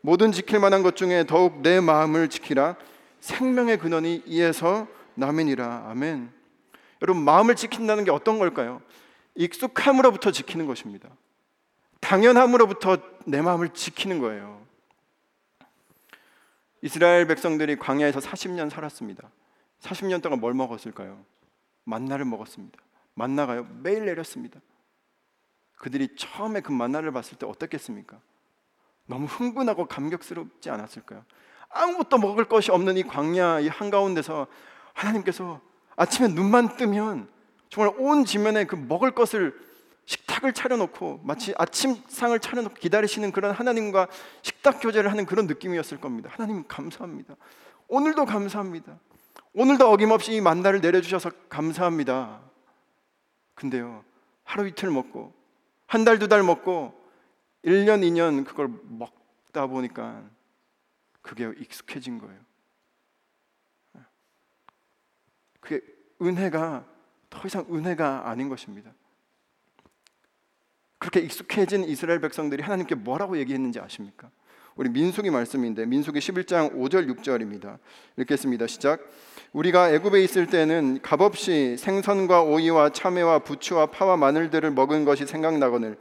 [0.00, 2.76] 모든 지킬 만한 것 중에 더욱 내 마음을 지키라.
[3.20, 5.88] 생명의 근원이 이에서 남이니라.
[5.90, 6.32] 아멘.
[7.02, 8.80] 여러분 마음을 지킨다는 게 어떤 걸까요?
[9.34, 11.08] 익숙함으로부터 지키는 것입니다.
[12.00, 14.69] 당연함으로부터 내 마음을 지키는 거예요.
[16.82, 19.30] 이스라엘 백성들이 광야에서 40년 살았습니다.
[19.80, 21.24] 40년 동안 뭘 먹었을까요?
[21.84, 22.78] 만나를 먹었습니다.
[23.14, 24.60] 만나가요 매일 내렸습니다.
[25.76, 28.18] 그들이 처음에 그 만나를 봤을 때 어떻겠습니까?
[29.06, 31.24] 너무 흥분하고 감격스럽지 않았을까요?
[31.70, 34.46] 아무것도 먹을 것이 없는 이 광야 이 한가운데서
[34.92, 35.60] 하나님께서
[35.96, 37.28] 아침에 눈만 뜨면
[37.68, 39.54] 정말 온 지면에 그 먹을 것을
[40.10, 44.08] 식탁을 차려놓고 마치 아침상을 차려놓고 기다리시는 그런 하나님과
[44.42, 46.30] 식탁 교제를 하는 그런 느낌이었을 겁니다.
[46.32, 47.36] 하나님 감사합니다.
[47.86, 48.98] 오늘도 감사합니다.
[49.54, 52.40] 오늘도 어김없이 이 만나를 내려주셔서 감사합니다.
[53.54, 54.04] 근데요,
[54.42, 55.32] 하루 이틀 먹고,
[55.86, 56.92] 한 달, 두 달 먹고,
[57.64, 60.24] 1년, 2년 그걸 먹다 보니까
[61.22, 62.40] 그게 익숙해진 거예요.
[65.60, 65.80] 그게
[66.20, 66.84] 은혜가
[67.28, 68.92] 더 이상 은혜가 아닌 것입니다.
[71.10, 74.30] 그렇게 익숙해진 이스라엘 백성들이 하나님께 뭐라고 얘기했는지 아십니까?
[74.76, 77.78] 우리 민수기 말씀인데 민수기 11장 5절 6절입니다.
[78.18, 78.68] 읽겠습니다.
[78.68, 79.00] 시작.
[79.52, 85.98] 우리가 애굽에 있을 때는 값없이 생선과 오이와 참외와 부추와 파와 마늘들을 먹은 것이 생각나거늘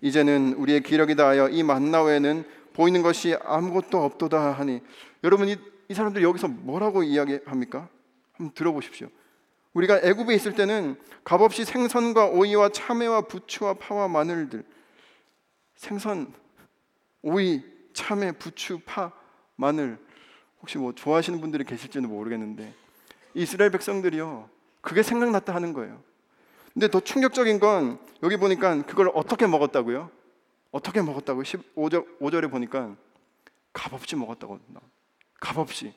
[0.00, 4.80] 이제는 우리의 기력이 다하여 이 만나 외에는 보이는 것이 아무것도 없도다 하니
[5.22, 5.56] 여러분 이,
[5.88, 7.88] 이 사람들 여기서 뭐라고 이야기합니까?
[8.32, 9.08] 한번 들어보십시오.
[9.78, 14.64] 우리가 애굽에 있을 때는 값없이 생선과 오이와 참외와 부추와 파와 마늘들
[15.76, 16.32] 생선,
[17.22, 17.62] 오이,
[17.92, 19.12] 참외, 부추, 파,
[19.54, 19.98] 마늘
[20.60, 22.74] 혹시 뭐 좋아하시는 분들이 계실지는 모르겠는데
[23.34, 26.02] 이스라엘 백성들이요 그게 생각났다 하는 거예요.
[26.74, 30.10] 근데 더 충격적인 건 여기 보니까 그걸 어떻게 먹었다고요?
[30.72, 32.96] 어떻게 먹었다고 15절 5절에 보니까
[33.72, 34.58] 값없이 먹었다고
[35.40, 35.94] 값없이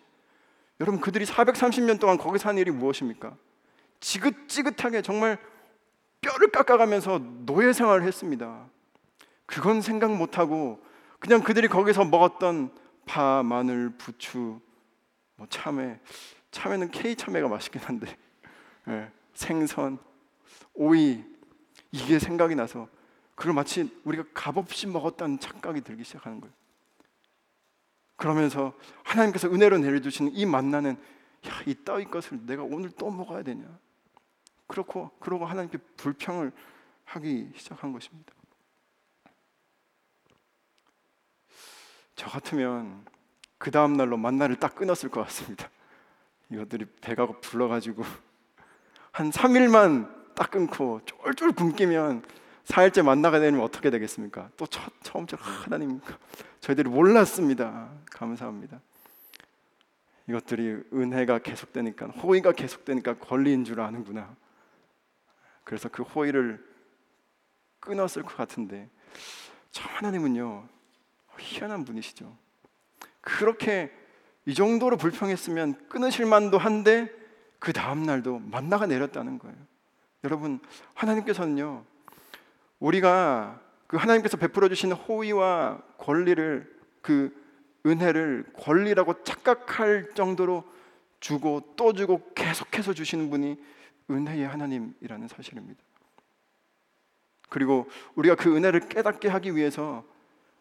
[0.80, 3.36] 여러분 그들이 430년 동안 거기서 한 일이 무엇입니까?
[4.01, 5.37] 지긋지긋하게 정말
[6.19, 8.67] 뼈를 깎아가면서 노예 생활을 했습니다.
[9.45, 10.83] 그건 생각 못하고
[11.19, 14.59] 그냥 그들이 거기서 먹었던 파, 마늘, 부추,
[15.35, 15.99] 뭐 참외,
[16.51, 18.17] 참외는 K 참외가 맛있긴 한데
[18.85, 19.97] 네, 생선,
[20.73, 21.23] 오이
[21.91, 22.87] 이게 생각이 나서
[23.35, 26.53] 그걸 마치 우리가 값없이 먹었다는 착각이 들기 시작하는 거예요.
[28.15, 30.91] 그러면서 하나님께서 은혜로 내려주시는 이 만나는
[31.47, 33.65] 야, 이 따위 것을 내가 오늘 또 먹어야 되냐?
[34.71, 36.53] 그렇고 그러고 하나님께 불평을
[37.03, 38.31] 하기 시작한 것입니다.
[42.15, 43.03] 저 같으면
[43.57, 45.69] 그 다음 날로 만나를 딱 끊었을 것 같습니다.
[46.49, 48.03] 이것들이 배가 불러가지고
[49.12, 52.23] 한 3일만 딱 끊고 쫄쫄 굶기면
[52.63, 54.51] 4일째 만나가 되면 어떻게 되겠습니까?
[54.55, 55.99] 또 첫, 처음처럼 하나님
[56.62, 57.91] 저희들이 몰랐습니다.
[58.10, 58.79] 감사합니다.
[60.29, 64.34] 이것들이 은혜가 계속되니까 호의가 계속되니까 권리인 줄 아는구나.
[65.63, 66.63] 그래서 그 호의를
[67.80, 68.89] 끊었을 것 같은데
[69.71, 70.67] 참 하나님은요
[71.39, 72.38] 희한한 분이시죠.
[73.21, 73.91] 그렇게
[74.45, 77.12] 이 정도로 불평했으면 끊으실 만도 한데
[77.60, 79.56] 그 다음 날도 만나가 내렸다는 거예요.
[80.24, 80.60] 여러분
[80.93, 81.84] 하나님께서는요
[82.80, 87.36] 우리가 그 하나님께서 베풀어 주신 호의와 권리를 그
[87.86, 90.63] 은혜를 권리라고 착각할 정도로
[91.19, 93.62] 주고 또 주고 계속해서 주시는 분이
[94.13, 95.82] 은혜의 하나님이라는 사실입니다.
[97.50, 100.06] 그리고 우리가 그 은혜를 깨닫게 하기 위해서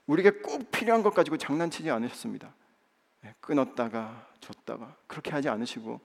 [0.06, 2.52] 우리에게 꼭 필요한 것 가지고 장난치지 않으셨습니다.
[3.24, 6.00] 예, 끊었다가 줬다가 그렇게 하지 않으시고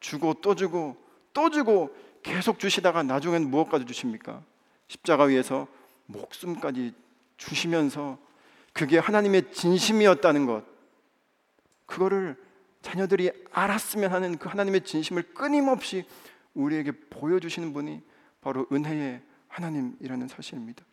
[0.00, 0.96] 주고 또 주고
[1.34, 4.42] 또 주고 계속 주시다가 나중엔 무엇까지 주십니까?
[4.88, 5.66] 십자가 위에서
[6.06, 6.94] 목숨까지
[7.36, 8.18] 주시면서
[8.72, 10.64] 그게 하나님의 진심이었다는 것
[11.86, 12.36] 그거를
[12.82, 16.06] 자녀들이 알았으면 하는 그 하나님의 진심을 끊임없이
[16.54, 18.02] 우리에게 보여주시는 분이
[18.40, 20.84] 바로 은혜의 하나님이라는 사실입니다.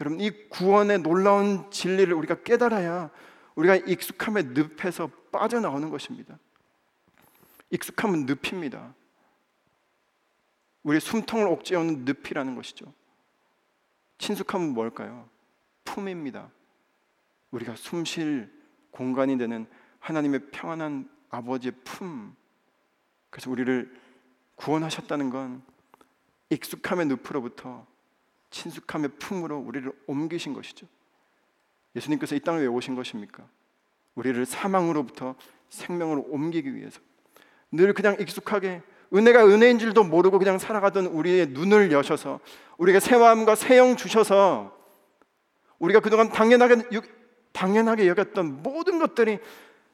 [0.00, 3.10] 여러분 이 구원의 놀라운 진리를 우리가 깨달아야
[3.54, 6.38] 우리가 익숙함의 늪에서 빠져나오는 것입니다.
[7.70, 8.94] 익숙함은 늪입니다.
[10.82, 12.92] 우리 숨통을 옥죄어는 늪이라는 것이죠.
[14.18, 15.28] 친숙함은 뭘까요?
[15.84, 16.50] 품입니다.
[17.50, 18.52] 우리가 숨 쉴
[18.90, 19.66] 공간이 되는
[19.98, 22.34] 하나님의 평안한 아버지의 품.
[23.30, 24.05] 그래서 우리를
[24.56, 25.62] 구원하셨다는 건
[26.50, 27.86] 익숙함의 늪으로부터
[28.50, 30.86] 친숙함의 품으로 우리를 옮기신 것이죠.
[31.94, 33.44] 예수님께서 이 땅에 왜 오신 것입니까?
[34.14, 35.34] 우리를 사망으로부터
[35.68, 37.00] 생명으로 옮기기 위해서.
[37.70, 38.82] 늘 그냥 익숙하게
[39.14, 42.40] 은혜가 은혜인 줄도 모르고 그냥 살아가던 우리의 눈을 여셔서
[42.78, 44.76] 우리에게 새 마음과 새 영 주셔서
[45.78, 46.88] 우리가 그동안 당연하게
[47.52, 49.38] 당연하게 여겼던 모든 것들이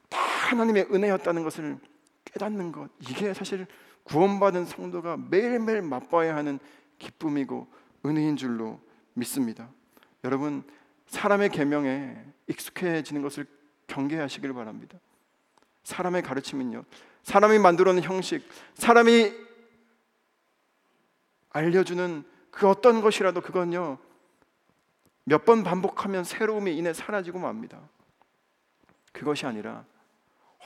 [0.08, 1.78] 다 하나님의 은혜였다는 것을
[2.24, 3.66] 깨닫는 것 이게 사실
[4.04, 6.58] 구원받은 성도가 매일매일 맛봐야 하는
[6.98, 7.68] 기쁨이고
[8.04, 8.80] 은혜인 줄로
[9.14, 9.68] 믿습니다.
[10.24, 10.64] 여러분
[11.06, 13.46] 사람의 계명에 익숙해지는 것을
[13.86, 14.98] 경계하시길 바랍니다.
[15.84, 16.84] 사람의 가르침은요.
[17.22, 19.32] 사람이 만들어 놓은 형식, 사람이
[21.50, 23.98] 알려주는 그 어떤 것이라도 그건요.
[25.24, 27.80] 몇 번 반복하면 새로움이 이내 사라지고 맙니다.
[29.12, 29.84] 그것이 아니라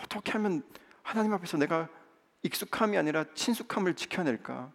[0.03, 0.63] 어떻게 하면
[1.03, 1.89] 하나님 앞에서 내가
[2.43, 4.73] 익숙함이 아니라 친숙함을 지켜낼까?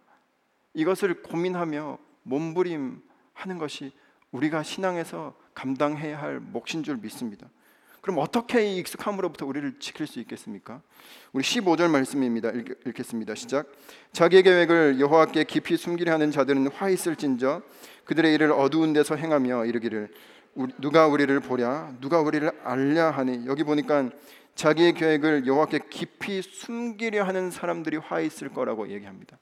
[0.74, 3.92] 이것을 고민하며 몸부림하는 것이
[4.30, 7.48] 우리가 신앙에서 감당해야 할 몫인 줄 믿습니다.
[8.00, 10.82] 그럼 어떻게 이 익숙함으로부터 우리를 지킬 수 있겠습니까?
[11.32, 12.50] 우리 15절 말씀입니다.
[12.50, 13.70] 읽, 겠습니다 시작.
[14.12, 17.62] 자기의 계획을 여호와께 깊이 숨기려 하는 자들은 화 있을진저
[18.04, 20.12] 그들의 일을 어두운 데서 행하며 이르기를
[20.80, 24.10] 누가 우리를 보랴 누가 우리를 알랴 하니 여기 보니까
[24.54, 29.38] 자기의 계획을 여호와께 깊이 숨기려 하는 사람들이 화 있을 거라고 얘기합니다.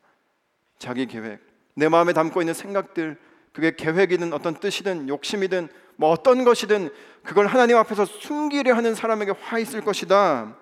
[0.79, 1.41] 자기 계획,
[1.75, 3.19] 내 마음에 담고 있는 생각들,
[3.53, 6.91] 그게 계획이든 어떤 뜻이든 욕심이든 뭐 어떤 것이든
[7.23, 10.57] 그걸 하나님 앞에서 숨기려 하는 사람에게 화 있을 것이다.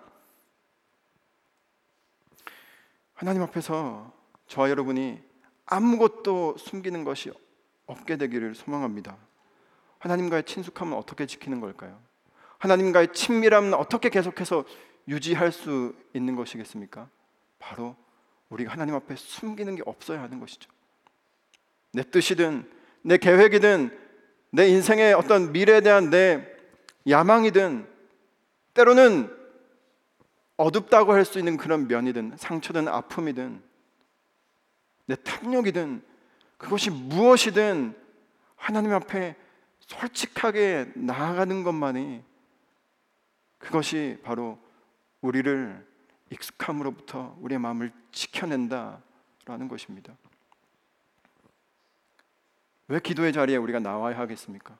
[3.14, 4.12] 하나님 앞에서
[4.46, 5.20] 저와 여러분이
[5.66, 7.30] 아무것도 숨기는 것이
[7.86, 9.16] 없게 되기를 소망합니다.
[9.98, 12.00] 하나님과의 친숙함은 어떻게 지키는 걸까요?
[12.58, 14.64] 하나님과의 친밀함은 어떻게 계속해서
[15.06, 17.08] 유지할 수 있는 것이겠습니까?
[17.58, 17.96] 바로
[18.50, 20.70] 우리가 하나님 앞에 숨기는 게 없어야 하는 것이죠.
[21.92, 22.70] 내 뜻이든
[23.02, 23.96] 내 계획이든
[24.50, 26.46] 내 인생의 어떤 미래에 대한 내
[27.08, 27.86] 야망이든
[28.74, 29.34] 때로는
[30.56, 33.62] 어둡다고 할 수 있는 그런 면이든 상처든 아픔이든
[35.06, 36.02] 내 탐욕이든
[36.58, 37.94] 그것이 무엇이든
[38.56, 39.36] 하나님 앞에
[39.80, 42.22] 솔직하게 나아가는 것만이
[43.58, 44.58] 그것이 바로
[45.20, 45.86] 우리를
[46.30, 50.16] 익숙함으로부터 우리의 마음을 지켜낸다라는 것입니다.
[52.88, 54.78] 왜 기도의 자리에 우리가 나와야 하겠습니까?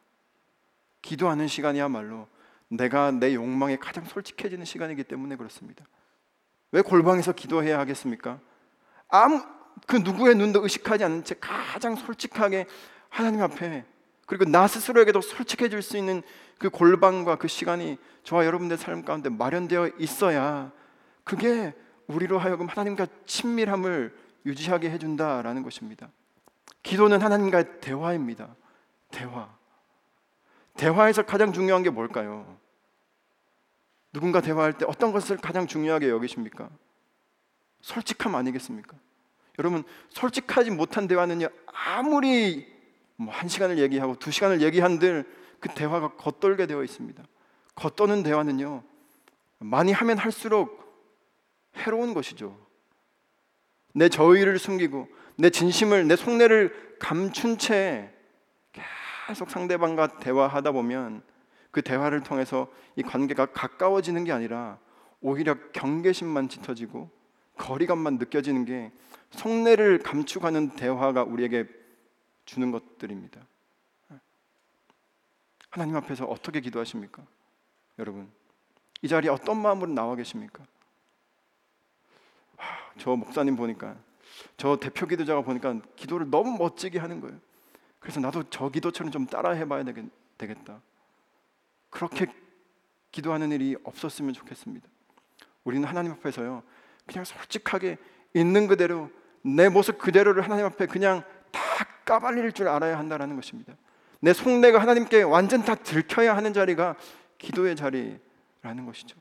[1.03, 2.29] 기도하는 시간이야말로
[2.69, 5.85] 내가 내 욕망에 가장 솔직해지는 시간이기 때문에 그렇습니다.
[6.71, 8.41] 왜 골방에서 기도해야 하겠습니까?
[9.09, 9.43] 아무
[9.87, 12.67] 그 누구의 눈도 의식하지 않은 채 가장 솔직하게
[13.09, 13.85] 하나님 앞에
[14.29, 16.23] 그리고 나 스스로에게도 솔직해질 수 있는
[16.59, 20.71] 그 골방과 그 시간이 저와 여러분들 삶 가운데 마련되어 있어야
[21.25, 21.75] 그게
[22.09, 24.15] 우리로 하여금 하나님과 친밀함을
[24.45, 26.11] 유지하게 해준다라는 것입니다.
[26.83, 28.55] 기도는 하나님과의 대화입니다.
[29.11, 29.49] 대화.
[30.77, 32.59] 대화에서 가장 중요한 게 뭘까요?
[34.13, 36.69] 누군가 대화할 때 어떤 것을 가장 중요하게 여기십니까?
[37.81, 38.95] 솔직함 아니겠습니까?
[39.59, 42.78] 여러분 솔직하지 못한 대화는요 아무리
[43.19, 45.25] 뭐 한 시간을 얘기하고 두 시간을 얘기한들
[45.61, 47.23] 그 대화가 겉돌게 되어 있습니다.
[47.75, 48.83] 겉도는 대화는요
[49.59, 50.79] 많이 하면 할수록
[51.77, 52.57] 해로운 것이죠.
[53.93, 58.13] 내 저의를 숨기고 내 진심을 내 속내를 감춘 채
[59.27, 61.23] 계속 상대방과 대화하다 보면
[61.73, 64.79] 그 대화를 통해서 이 관계가 가까워지는 게 아니라
[65.21, 67.11] 오히려 경계심만 짙어지고
[67.57, 68.93] 거리감만 느껴지는 게
[69.31, 71.67] 속내를 감추가는 대화가 우리에게
[72.49, 73.43] 주는 것들입니다.
[75.69, 77.23] 하나님 앞에서 어떻게 기도하십니까?
[77.99, 78.33] 여러분,
[79.03, 80.65] 이 자리에 어떤 마음으로 나와 계십니까?
[82.97, 83.97] 저 목사님 보니까
[84.57, 87.39] 저 대표 기도자가 보니까 기도를 너무 멋지게 하는 거예요.
[88.01, 89.85] 그래서 나도 저 기도처럼 좀 따라 해봐야
[90.39, 90.81] 되겠다.
[91.91, 92.33] 그렇게
[93.13, 94.89] 기도하는 일이 없었으면 좋겠습니다.
[95.65, 96.63] 우리는 하나님 앞에서요,
[97.05, 97.99] 그냥 솔직하게
[98.33, 99.11] 있는 그대로
[99.43, 101.38] 내 모습 그대로를 하나님 앞에 그냥 다
[102.09, 103.75] 까발릴 줄 알아야 한다는 것입니다.
[104.21, 106.97] 내 속내가 하나님께 완전 다 들켜야 하는 자리가
[107.37, 109.19] 기도의 자리라는 것이죠.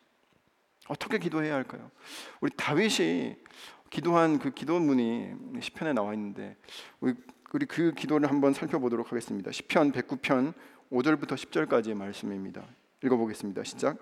[0.87, 1.91] 어떻게 기도해야 할까요?
[2.39, 3.35] 우리 다윗이
[3.89, 6.55] 기도한 그 기도문이 시편에 나와 있는데
[7.01, 9.51] 우리 그 기도를 한번 살펴보도록 하겠습니다.
[9.51, 10.53] 시편 109편
[10.89, 12.63] 5절부터 10절까지의 말씀입니다.
[13.03, 13.65] 읽어보겠습니다.
[13.65, 13.97] 시작.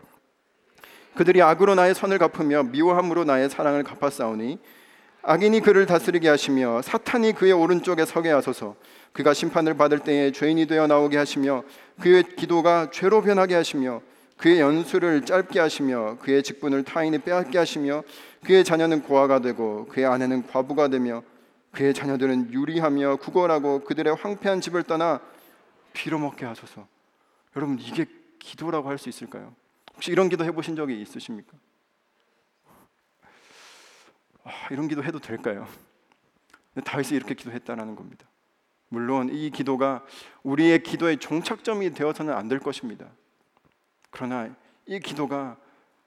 [1.15, 4.60] 그들이 악으로 나의 선을 갚으며 미워함으로 나의 사랑을 갚았사오니
[5.28, 8.76] 악인이 그를 다스리게 하시며 사탄이 그의 오른쪽에 서게 하소서
[9.12, 11.64] 그가 심판을 받을 때에 죄인이 되어 나오게 하시며
[12.00, 14.02] 그의 기도가 죄로 변하게 하시며
[14.38, 18.04] 그의 연수를 짧게 하시며 그의 직분을 타인이 빼앗게 하시며
[18.44, 21.24] 그의 자녀는 고아가 되고 그의 아내는 과부가 되며
[21.72, 25.22] 그의 자녀들은 유리하며 구걸하고 그들의 황폐한 집을 떠나
[25.94, 26.88] 빌어먹게 하소서.
[27.56, 28.06] 여러분 이게
[28.40, 29.56] 기도라고 할 수 있을까요?
[29.96, 31.54] 혹시 이런 기도 해보신 적이 있으십니까?
[34.46, 35.68] 아, 이런 기도 해도 될까요?
[36.84, 38.26] 다윗이 이렇게 기도했다라는 겁니다.
[38.90, 40.04] 물론 이 기도가
[40.44, 43.08] 우리의 기도의 종착점이 되어서는 안 될 것입니다.
[44.12, 44.50] 그러나
[44.86, 45.58] 이 기도가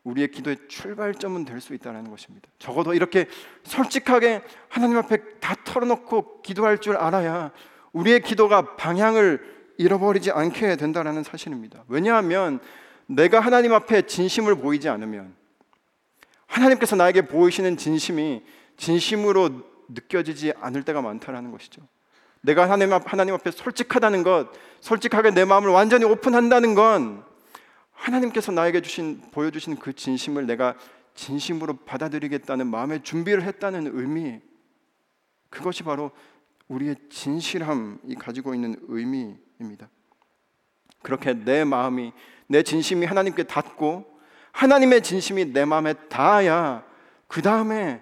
[0.05, 2.48] 우리의 기도의 출발점은 될 수 있다는 것입니다.
[2.59, 3.27] 적어도 이렇게
[3.64, 7.51] 솔직하게 하나님 앞에 다 털어놓고 기도할 줄 알아야
[7.92, 11.85] 우리의 기도가 방향을 잃어버리지 않게 된다는 사실입니다.
[11.88, 12.61] 왜냐하면
[13.07, 15.35] 내가 하나님 앞에 진심을 보이지 않으면
[16.48, 18.42] 하나님께서 나에게 보이시는 진심이
[18.76, 21.82] 진심으로 느껴지지 않을 때가 많다라는 것이죠.
[22.40, 24.48] 내가 하나님, 앞, 하나님 앞에 솔직하다는 것,
[24.80, 27.24] 솔직하게 내 마음을 완전히 오픈한다는 건
[27.92, 30.74] 하나님께서 나에게 주신 보여주신 그 진심을 내가
[31.14, 34.40] 진심으로 받아들이겠다는 마음의 준비를 했다는 의미.
[35.50, 36.12] 그것이 바로
[36.68, 39.88] 우리의 진실함이 가지고 있는 의미입니다.
[41.02, 42.12] 그렇게 내 마음이
[42.46, 44.17] 내 진심이 하나님께 닿고
[44.52, 46.84] 하나님의 진심이 내 마음에 닿아야
[47.26, 48.00] 그 다음에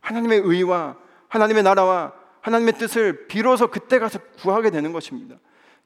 [0.00, 0.96] 하나님의 의와
[1.28, 5.36] 하나님의 나라와 하나님의 뜻을 비로소 그때 가서 구하게 되는 것입니다.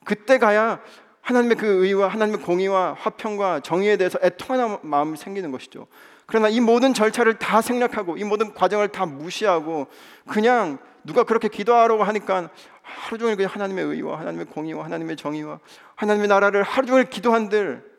[0.04, 0.80] 그때 가야
[1.22, 5.86] 하나님의 그 의와 하나님의 공의와 화평과 정의에 대해서 애통하는 마음이 생기는 것이죠.
[6.26, 9.88] 그러나 이 모든 절차를 다 생략하고 이 모든 과정을 다 무시하고
[10.28, 12.50] 그냥 누가 그렇게 기도하라고 하니까
[12.82, 15.58] 하루 종일 그냥 하나님의 의와 하나님의 공의와 하나님의 정의와
[15.96, 17.89] 하나님의 나라를 하루 종일 기도한들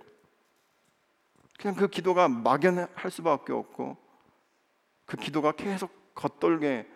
[1.61, 3.95] 그냥 그 기도가 막연할 수밖에 없고
[5.05, 6.89] 그 기도가 계속 겉돌게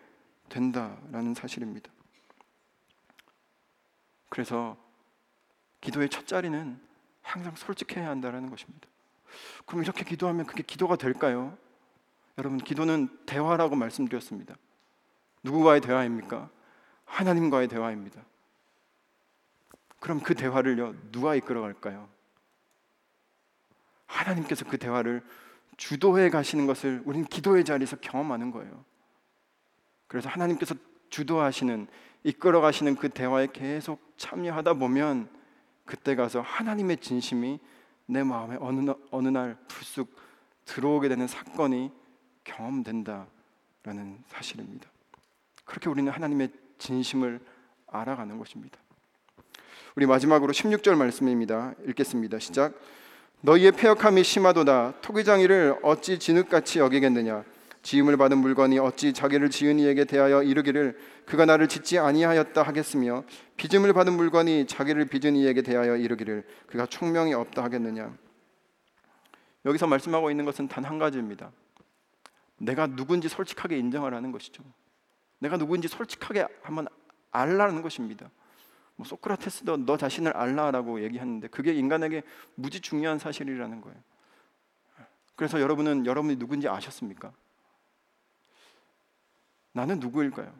[0.50, 1.92] 된다라는 사실입니다.
[4.30, 4.76] 그래서
[5.82, 6.82] 기도의 첫 자리는
[7.22, 8.88] 항상 솔직해야 한다는 것입니다.
[9.68, 11.56] 그럼 이렇게 기도하면 그게 기도가 될까요?
[12.40, 14.56] 여러분, 기도는 대화라고 말씀드렸습니다.
[15.44, 16.50] 누구와의 대화입니까?
[17.06, 18.24] 하나님과의 대화입니다.
[20.00, 22.15] 그럼 그 대화를요, 누가 이끌어갈까요?
[24.16, 25.22] 하나님께서 그 대화를
[25.78, 28.86] 주도해 가시는 것을 우리는 기도의 자리에서 경험하는 거예요.
[30.08, 30.76] 그래서 하나님께서
[31.10, 31.88] 주도하시는
[32.24, 35.30] 이끌어 가시는 그 대화에 계속 참여하다 보면
[35.86, 37.60] 그때 가서 하나님의 진심이
[38.08, 40.16] 내 마음에 어느 날, 어느 날 불쑥
[40.66, 41.92] 들어오게 되는 사건이
[42.44, 44.90] 경험된다라는 사실입니다.
[45.66, 47.40] 그렇게 우리는 하나님의 진심을
[47.88, 48.78] 알아가는 것입니다.
[49.96, 51.74] 우리 마지막으로 16절 말씀입니다.
[51.88, 52.40] 읽겠습니다.
[52.40, 52.74] 시작.
[53.46, 55.02] 너희의 폐역함이 심하도다.
[55.02, 57.44] 토기장이를 어찌 진흙같이 여기겠느냐?
[57.84, 63.24] 지음을 받은 물건이 어찌 자기를 지은 이에게 대하여 이르기를 그가 나를 짓지 아니하였다 하겠으며
[63.58, 68.18] 빚음을 받은 물건이 자기를 빚은 이에게 대하여 이르기를 그가 총명이 없다 하겠느냐?
[69.66, 71.52] 여기서 말씀하고 있는 것은 단 한 가지입니다.
[72.58, 74.64] 내가 누군지 솔직하게 인정하라는 것이죠.
[75.38, 76.88] 내가 누군지 솔직하게 한번
[77.30, 78.28] 알라는 것입니다.
[78.96, 82.24] 뭐 소크라테스도 너 자신을 알라라고 얘기하는데 그게 인간에게
[82.56, 83.98] 무지 중요한 사실이라는 거예요.
[85.36, 87.34] 그래서 여러분은 여러분이 누군지 아셨습니까?
[89.74, 90.54] 나는 누구일까요?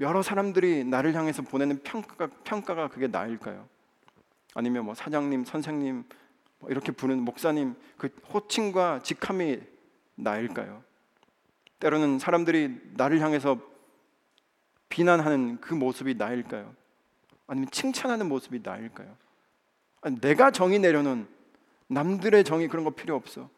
[0.00, 3.66] 여러 사람들이 나를 향해서 보내는 평가가 평가가 그게 나일까요?
[4.54, 6.04] 아니면 뭐 사장님, 선생님
[6.58, 9.60] 뭐 이렇게 부르는 목사님 그 호칭과 직함이
[10.16, 10.82] 나일까요?
[11.78, 13.58] 때로는 사람들이 나를 향해서
[14.90, 16.74] 비난하는 그 모습이 나일까요?
[17.46, 19.16] 아니면 칭찬하는 모습이 나일까요?
[20.02, 21.26] 아니, 내가 정의 내려놓은
[21.86, 23.48] 남들의 정의 그런 거 필요 없어.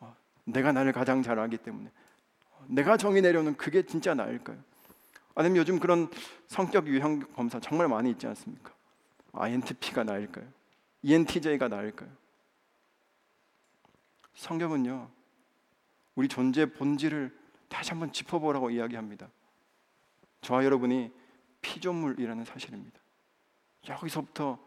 [0.00, 0.14] 어,
[0.44, 1.90] 내가 나를 가장 잘 알기 때문에
[2.50, 4.58] 어, 내가 정의 내려놓은 그게 진짜 나일까요?
[5.34, 6.10] 아니면 요즘 그런
[6.46, 8.72] 성격 유형 검사 정말 많이 있지 않습니까?
[9.32, 10.46] INTP가 나일까요?
[11.02, 12.10] ENTJ가 나일까요?
[14.34, 15.08] 성경은요
[16.14, 17.34] 우리 존재 본질을
[17.68, 19.28] 다시 한번 짚어보라고 이야기합니다.
[20.42, 21.10] 저와 여러분이
[21.62, 23.00] 피조물이라는 사실입니다.
[23.88, 24.58] 여기서부터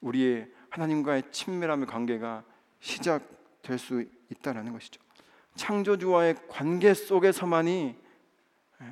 [0.00, 2.44] 우리의 하나님과의 친밀함의 관계가
[2.80, 5.00] 시작될 수 있다라는 것이죠.
[5.54, 7.96] 창조주와의 관계 속에서만이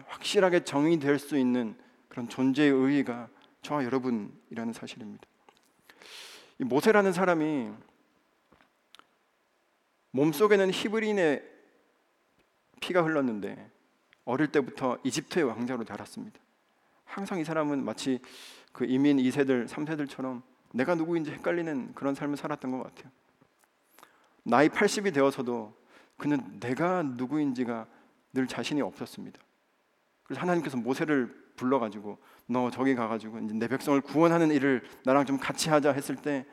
[0.07, 1.77] 확실하게 정의될 수 있는
[2.09, 3.29] 그런 존재의 의의가
[3.63, 5.27] 저와 여러분이라는 사실입니다.
[6.59, 7.71] 이 모세라는 사람이
[10.11, 11.51] 몸속에는 히브리인의
[12.81, 13.72] 피가 흘렀는데
[14.25, 16.39] 어릴 때부터 이집트의 왕자로 자랐습니다.
[17.05, 18.20] 항상 이 사람은 마치
[18.73, 20.43] 그 이민 2세들, 3세들처럼
[20.73, 23.11] 내가 누구인지 헷갈리는 그런 삶을 살았던 것 같아요.
[24.45, 25.75] 나이 80이 되어서도
[26.16, 27.87] 그는 내가 누구인지가
[28.33, 29.39] 늘 자신이 없었습니다.
[30.25, 35.68] 그래서 하나님께서 모세를 불러가지고 너 저기 가가지고 이제 내 백성을 구원하는 일을 나랑 좀 같이
[35.68, 36.47] 하자 했을 때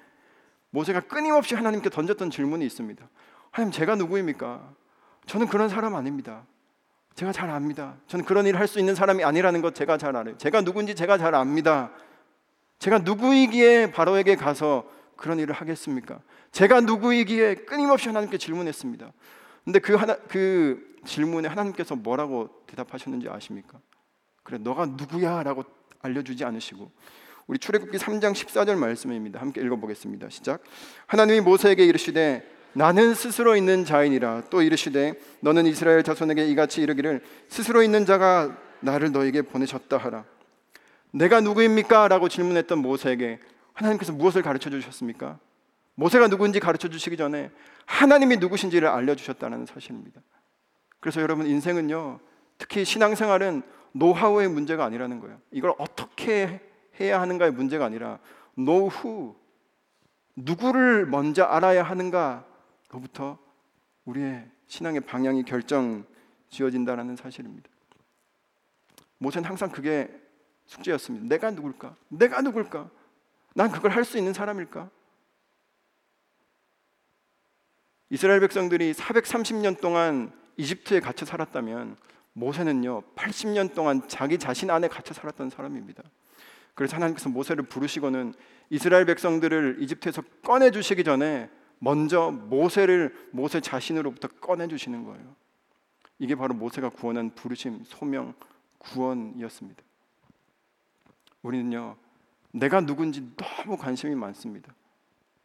[0.72, 3.10] 모세가 끊임없이 하나님께 던졌던 질문이 있습니다.
[3.52, 4.74] 하나님 제가 누구입니까?
[5.26, 6.46] 저는 그런 사람 아닙니다.
[7.16, 7.96] 제가 잘 압니다.
[8.08, 10.38] 저는 그런 일을 할 수 있는 사람이 아니라는 것 제가 잘 알아요.
[10.38, 11.92] 제가 누군지 제가 잘 압니다.
[12.80, 16.20] 제가 누구이기에 바로에게 가서 그런 일을 하겠습니까?
[16.52, 19.12] 제가 누구이기에 끊임없이 하나님께 질문했습니다.
[19.66, 23.80] 근데 그 하나 그 질문에 하나님께서 뭐라고 대답하셨는지 아십니까?
[24.44, 25.64] 그래 너가 누구야라고
[26.02, 26.90] 알려주지 않으시고
[27.48, 29.42] 우리 출애굽기 3장 14절 말씀입니다.
[29.42, 30.30] 함께 읽어보겠습니다.
[30.30, 30.64] 시작.
[31.08, 37.82] 하나님이 모세에게 이르시되 나는 스스로 있는 자이니라 또 이르시되 너는 이스라엘 자손에게 이같이 이르기를 스스로
[37.82, 40.26] 있는 자가 나를 너에게 보내셨다 하라
[41.12, 42.08] 내가 누구입니까?
[42.08, 43.40] 라고 질문했던 모세에게
[43.74, 45.40] 하나님께서 무엇을 가르쳐 주셨습니까?
[45.96, 47.52] 모세가 누구인지 가르쳐 주시기 전에
[47.86, 50.22] 하나님이 누구신지를 알려주셨다는 사실입니다
[51.00, 52.20] 그래서 여러분 인생은요
[52.58, 53.64] 특히 신앙생활은
[53.94, 56.62] 노하우의 문제가 아니라는 거예요 이걸 어떻게
[57.00, 58.20] 해야 하는가의 문제가 아니라
[58.56, 59.36] 노후
[60.36, 62.46] 누구를 먼저 알아야 하는가
[62.90, 63.38] 그부터
[64.04, 66.04] 우리의 신앙의 방향이 결정
[66.50, 67.70] 지어진다는 사실입니다.
[69.20, 70.10] 모세는 항상 그게
[70.66, 71.28] 숙제였습니다.
[71.28, 71.96] 내가 누굴까?
[72.10, 72.90] 내가 누굴까?
[73.56, 74.90] 난 그걸 할 수 있는 사람일까?
[78.10, 81.96] 이스라엘 백성들이 430년 동안 이집트에 갇혀 살았다면
[82.34, 86.02] 모세는요 80년 동안 자기 자신 안에 갇혀 살았던 사람입니다.
[86.74, 88.34] 그래서 하나님께서 모세를 부르시고는
[88.72, 91.50] 이스라엘 백성들을 이집트에서 꺼내 주시기 전에
[91.80, 95.36] 먼저 모세를 모세 자신으로부터 꺼내 주시는 거예요.
[96.20, 98.34] 이게 바로 모세가 구원한 부르심, 소명,
[98.78, 99.82] 구원이었습니다.
[101.42, 101.96] 우리는요,
[102.52, 104.74] 내가 누군지 너무 관심이 많습니다.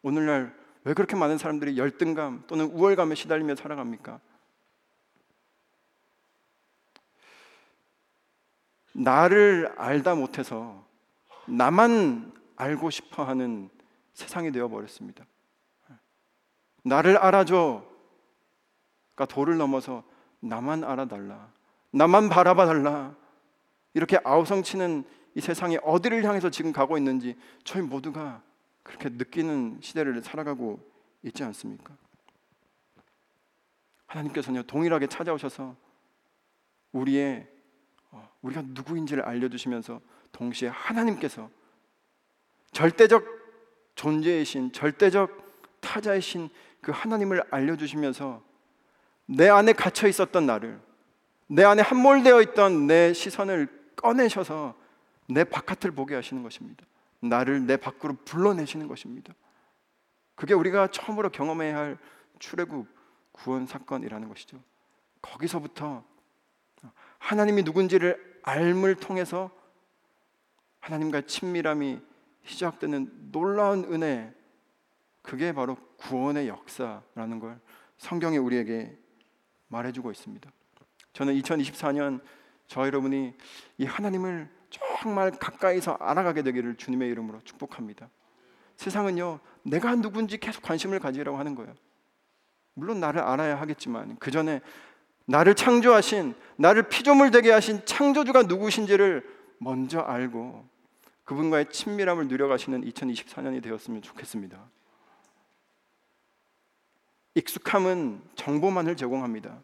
[0.02, 4.20] 오늘날 왜 그렇게 많은 사람들이 열등감 또는 우월감에 시달리며 살아갑니까?
[8.92, 10.84] 나를 알다 못해서
[11.46, 13.70] 나만 알고 싶어 하는
[14.12, 15.24] 세상이 되어 버렸습니다.
[16.84, 17.84] 나를 알아줘.
[19.14, 20.04] 그러니까 도를 넘어서
[20.40, 21.50] 나만 알아달라.
[21.90, 23.14] 나만 바라봐 달라.
[23.94, 25.04] 이렇게 아우성치는
[25.34, 28.42] 이 세상이 어디를 향해서 지금 가고 있는지 저희 모두가
[28.82, 30.78] 그렇게 느끼는 시대를 살아가고
[31.22, 31.96] 있지 않습니까?
[34.06, 35.74] 하나님께서는요 동일하게 찾아오셔서
[36.92, 37.48] 우리의
[38.10, 41.50] 어, 우리가 누구인지를 알려주시면서 동시에 하나님께서
[42.70, 43.24] 절대적
[43.94, 45.44] 존재이신 절대적
[45.80, 46.50] 타자이신
[46.84, 48.42] 그 하나님을 알려주시면서
[49.24, 50.78] 내 안에 갇혀 있었던 나를
[51.46, 54.78] 내 안에 함몰되어 있던 내 시선을 꺼내셔서
[55.26, 56.84] 내 바깥을 보게 하시는 것입니다.
[57.20, 59.32] 나를 내 밖으로 불러내시는 것입니다.
[60.34, 61.98] 그게 우리가 처음으로 경험해야 할
[62.38, 62.86] 출애굽
[63.32, 64.60] 구원 사건이라는 것이죠.
[65.22, 66.04] 거기서부터
[67.18, 69.50] 하나님이 누군지를 알을 통해서
[70.80, 72.02] 하나님과의 친밀함이
[72.44, 74.34] 시작되는 놀라운 은혜
[75.24, 77.58] 그게 바로 구원의 역사라는 걸
[77.96, 78.96] 성경이 우리에게
[79.68, 80.52] 말해주고 있습니다.
[81.14, 82.20] 저는 2024년
[82.66, 83.34] 저 여러분이
[83.78, 88.10] 이 하나님을 정말 가까이서 알아가게 되기를 주님의 이름으로 축복합니다.
[88.76, 91.74] 세상은요, 내가 누군지 계속 관심을 가지라고 하는 거예요.
[92.74, 94.60] 물론 나를 알아야 하겠지만 그 전에
[95.24, 99.26] 나를 창조하신 나를 피조물 되게 하신 창조주가 누구신지를
[99.58, 100.68] 먼저 알고
[101.24, 104.73] 그분과의 친밀함을 누려가시는 2024년이 되었으면 좋겠습니다.
[107.34, 109.60] 익숙함은 정보만을 제공합니다.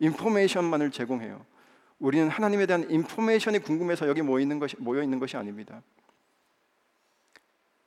[0.00, 1.44] 인포메이션만을 제공해요.
[1.98, 5.82] 우리는 하나님에 대한 인포메이션이 궁금해서 여기 모여 있는 것이 모여 있는 것이 아닙니다.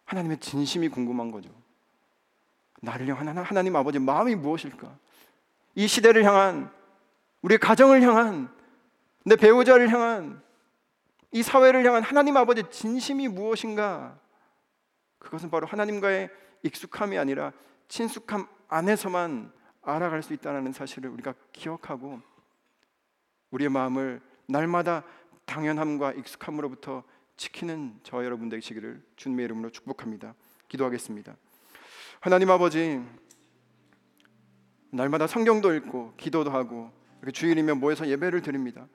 [0.05, 1.49] 하나님의 진심이 궁금한 거죠.
[2.81, 4.97] 나를 향한 하나님 아버지 마음이 무엇일까?
[5.75, 6.71] 이 시대를 향한
[7.41, 8.49] 우리 가정을 향한
[9.25, 10.41] 내 배우자를 향한
[11.31, 14.17] 이 사회를 향한 하나님 아버지 진심이 무엇인가?
[15.19, 16.29] 그것은 바로 하나님과의
[16.63, 17.51] 익숙함이 아니라
[17.89, 19.51] 친숙함 안에서만
[19.81, 22.19] 알아갈 수 있다는 사실을 우리가 기억하고
[23.51, 25.03] 우리의 마음을 날마다
[25.45, 27.03] 당연함과 익숙함으로부터
[27.37, 30.33] 지키는 저 여러분 되시기를 주님의 이름으로 축복합니다.
[30.67, 31.35] 기도하겠습니다.
[32.19, 33.01] 하나님 아버지
[34.89, 36.91] 날마다 성경도 읽고 기도도 하고
[37.21, 38.87] 이렇게 주일이면 모여서 예배를 드립니다.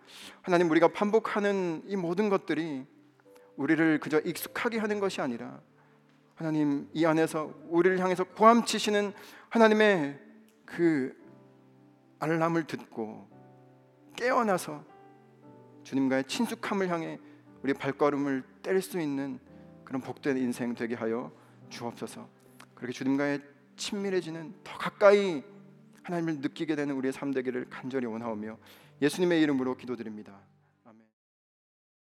[0.43, 2.87] 하나님 우리가 반복하는 이 모든 것들이
[3.57, 5.61] 우리를 그저 익숙하게 하는 것이 아니라
[6.35, 9.13] 하나님 이 안에서 우리를 향해서 고함치시는
[9.51, 10.17] 하나님의
[10.65, 11.13] 그
[12.21, 13.29] 알람을 듣고
[14.15, 14.85] 깨어나서
[15.83, 17.19] 주님과의 친숙함을 향해
[17.63, 19.41] 우리 발걸음을 뗄 수 있는
[19.85, 21.33] 그런 복된 인생 되게 하여
[21.69, 22.29] 주옵소서.
[22.75, 23.41] 그렇게 주님과의
[23.77, 25.43] 친밀해지는 더 가까이
[26.05, 28.57] 하나님을 느끼게 되는 우리의 삶 되기를 간절히 원하오며
[29.03, 30.39] 예수님의 이름으로 기도드립니다.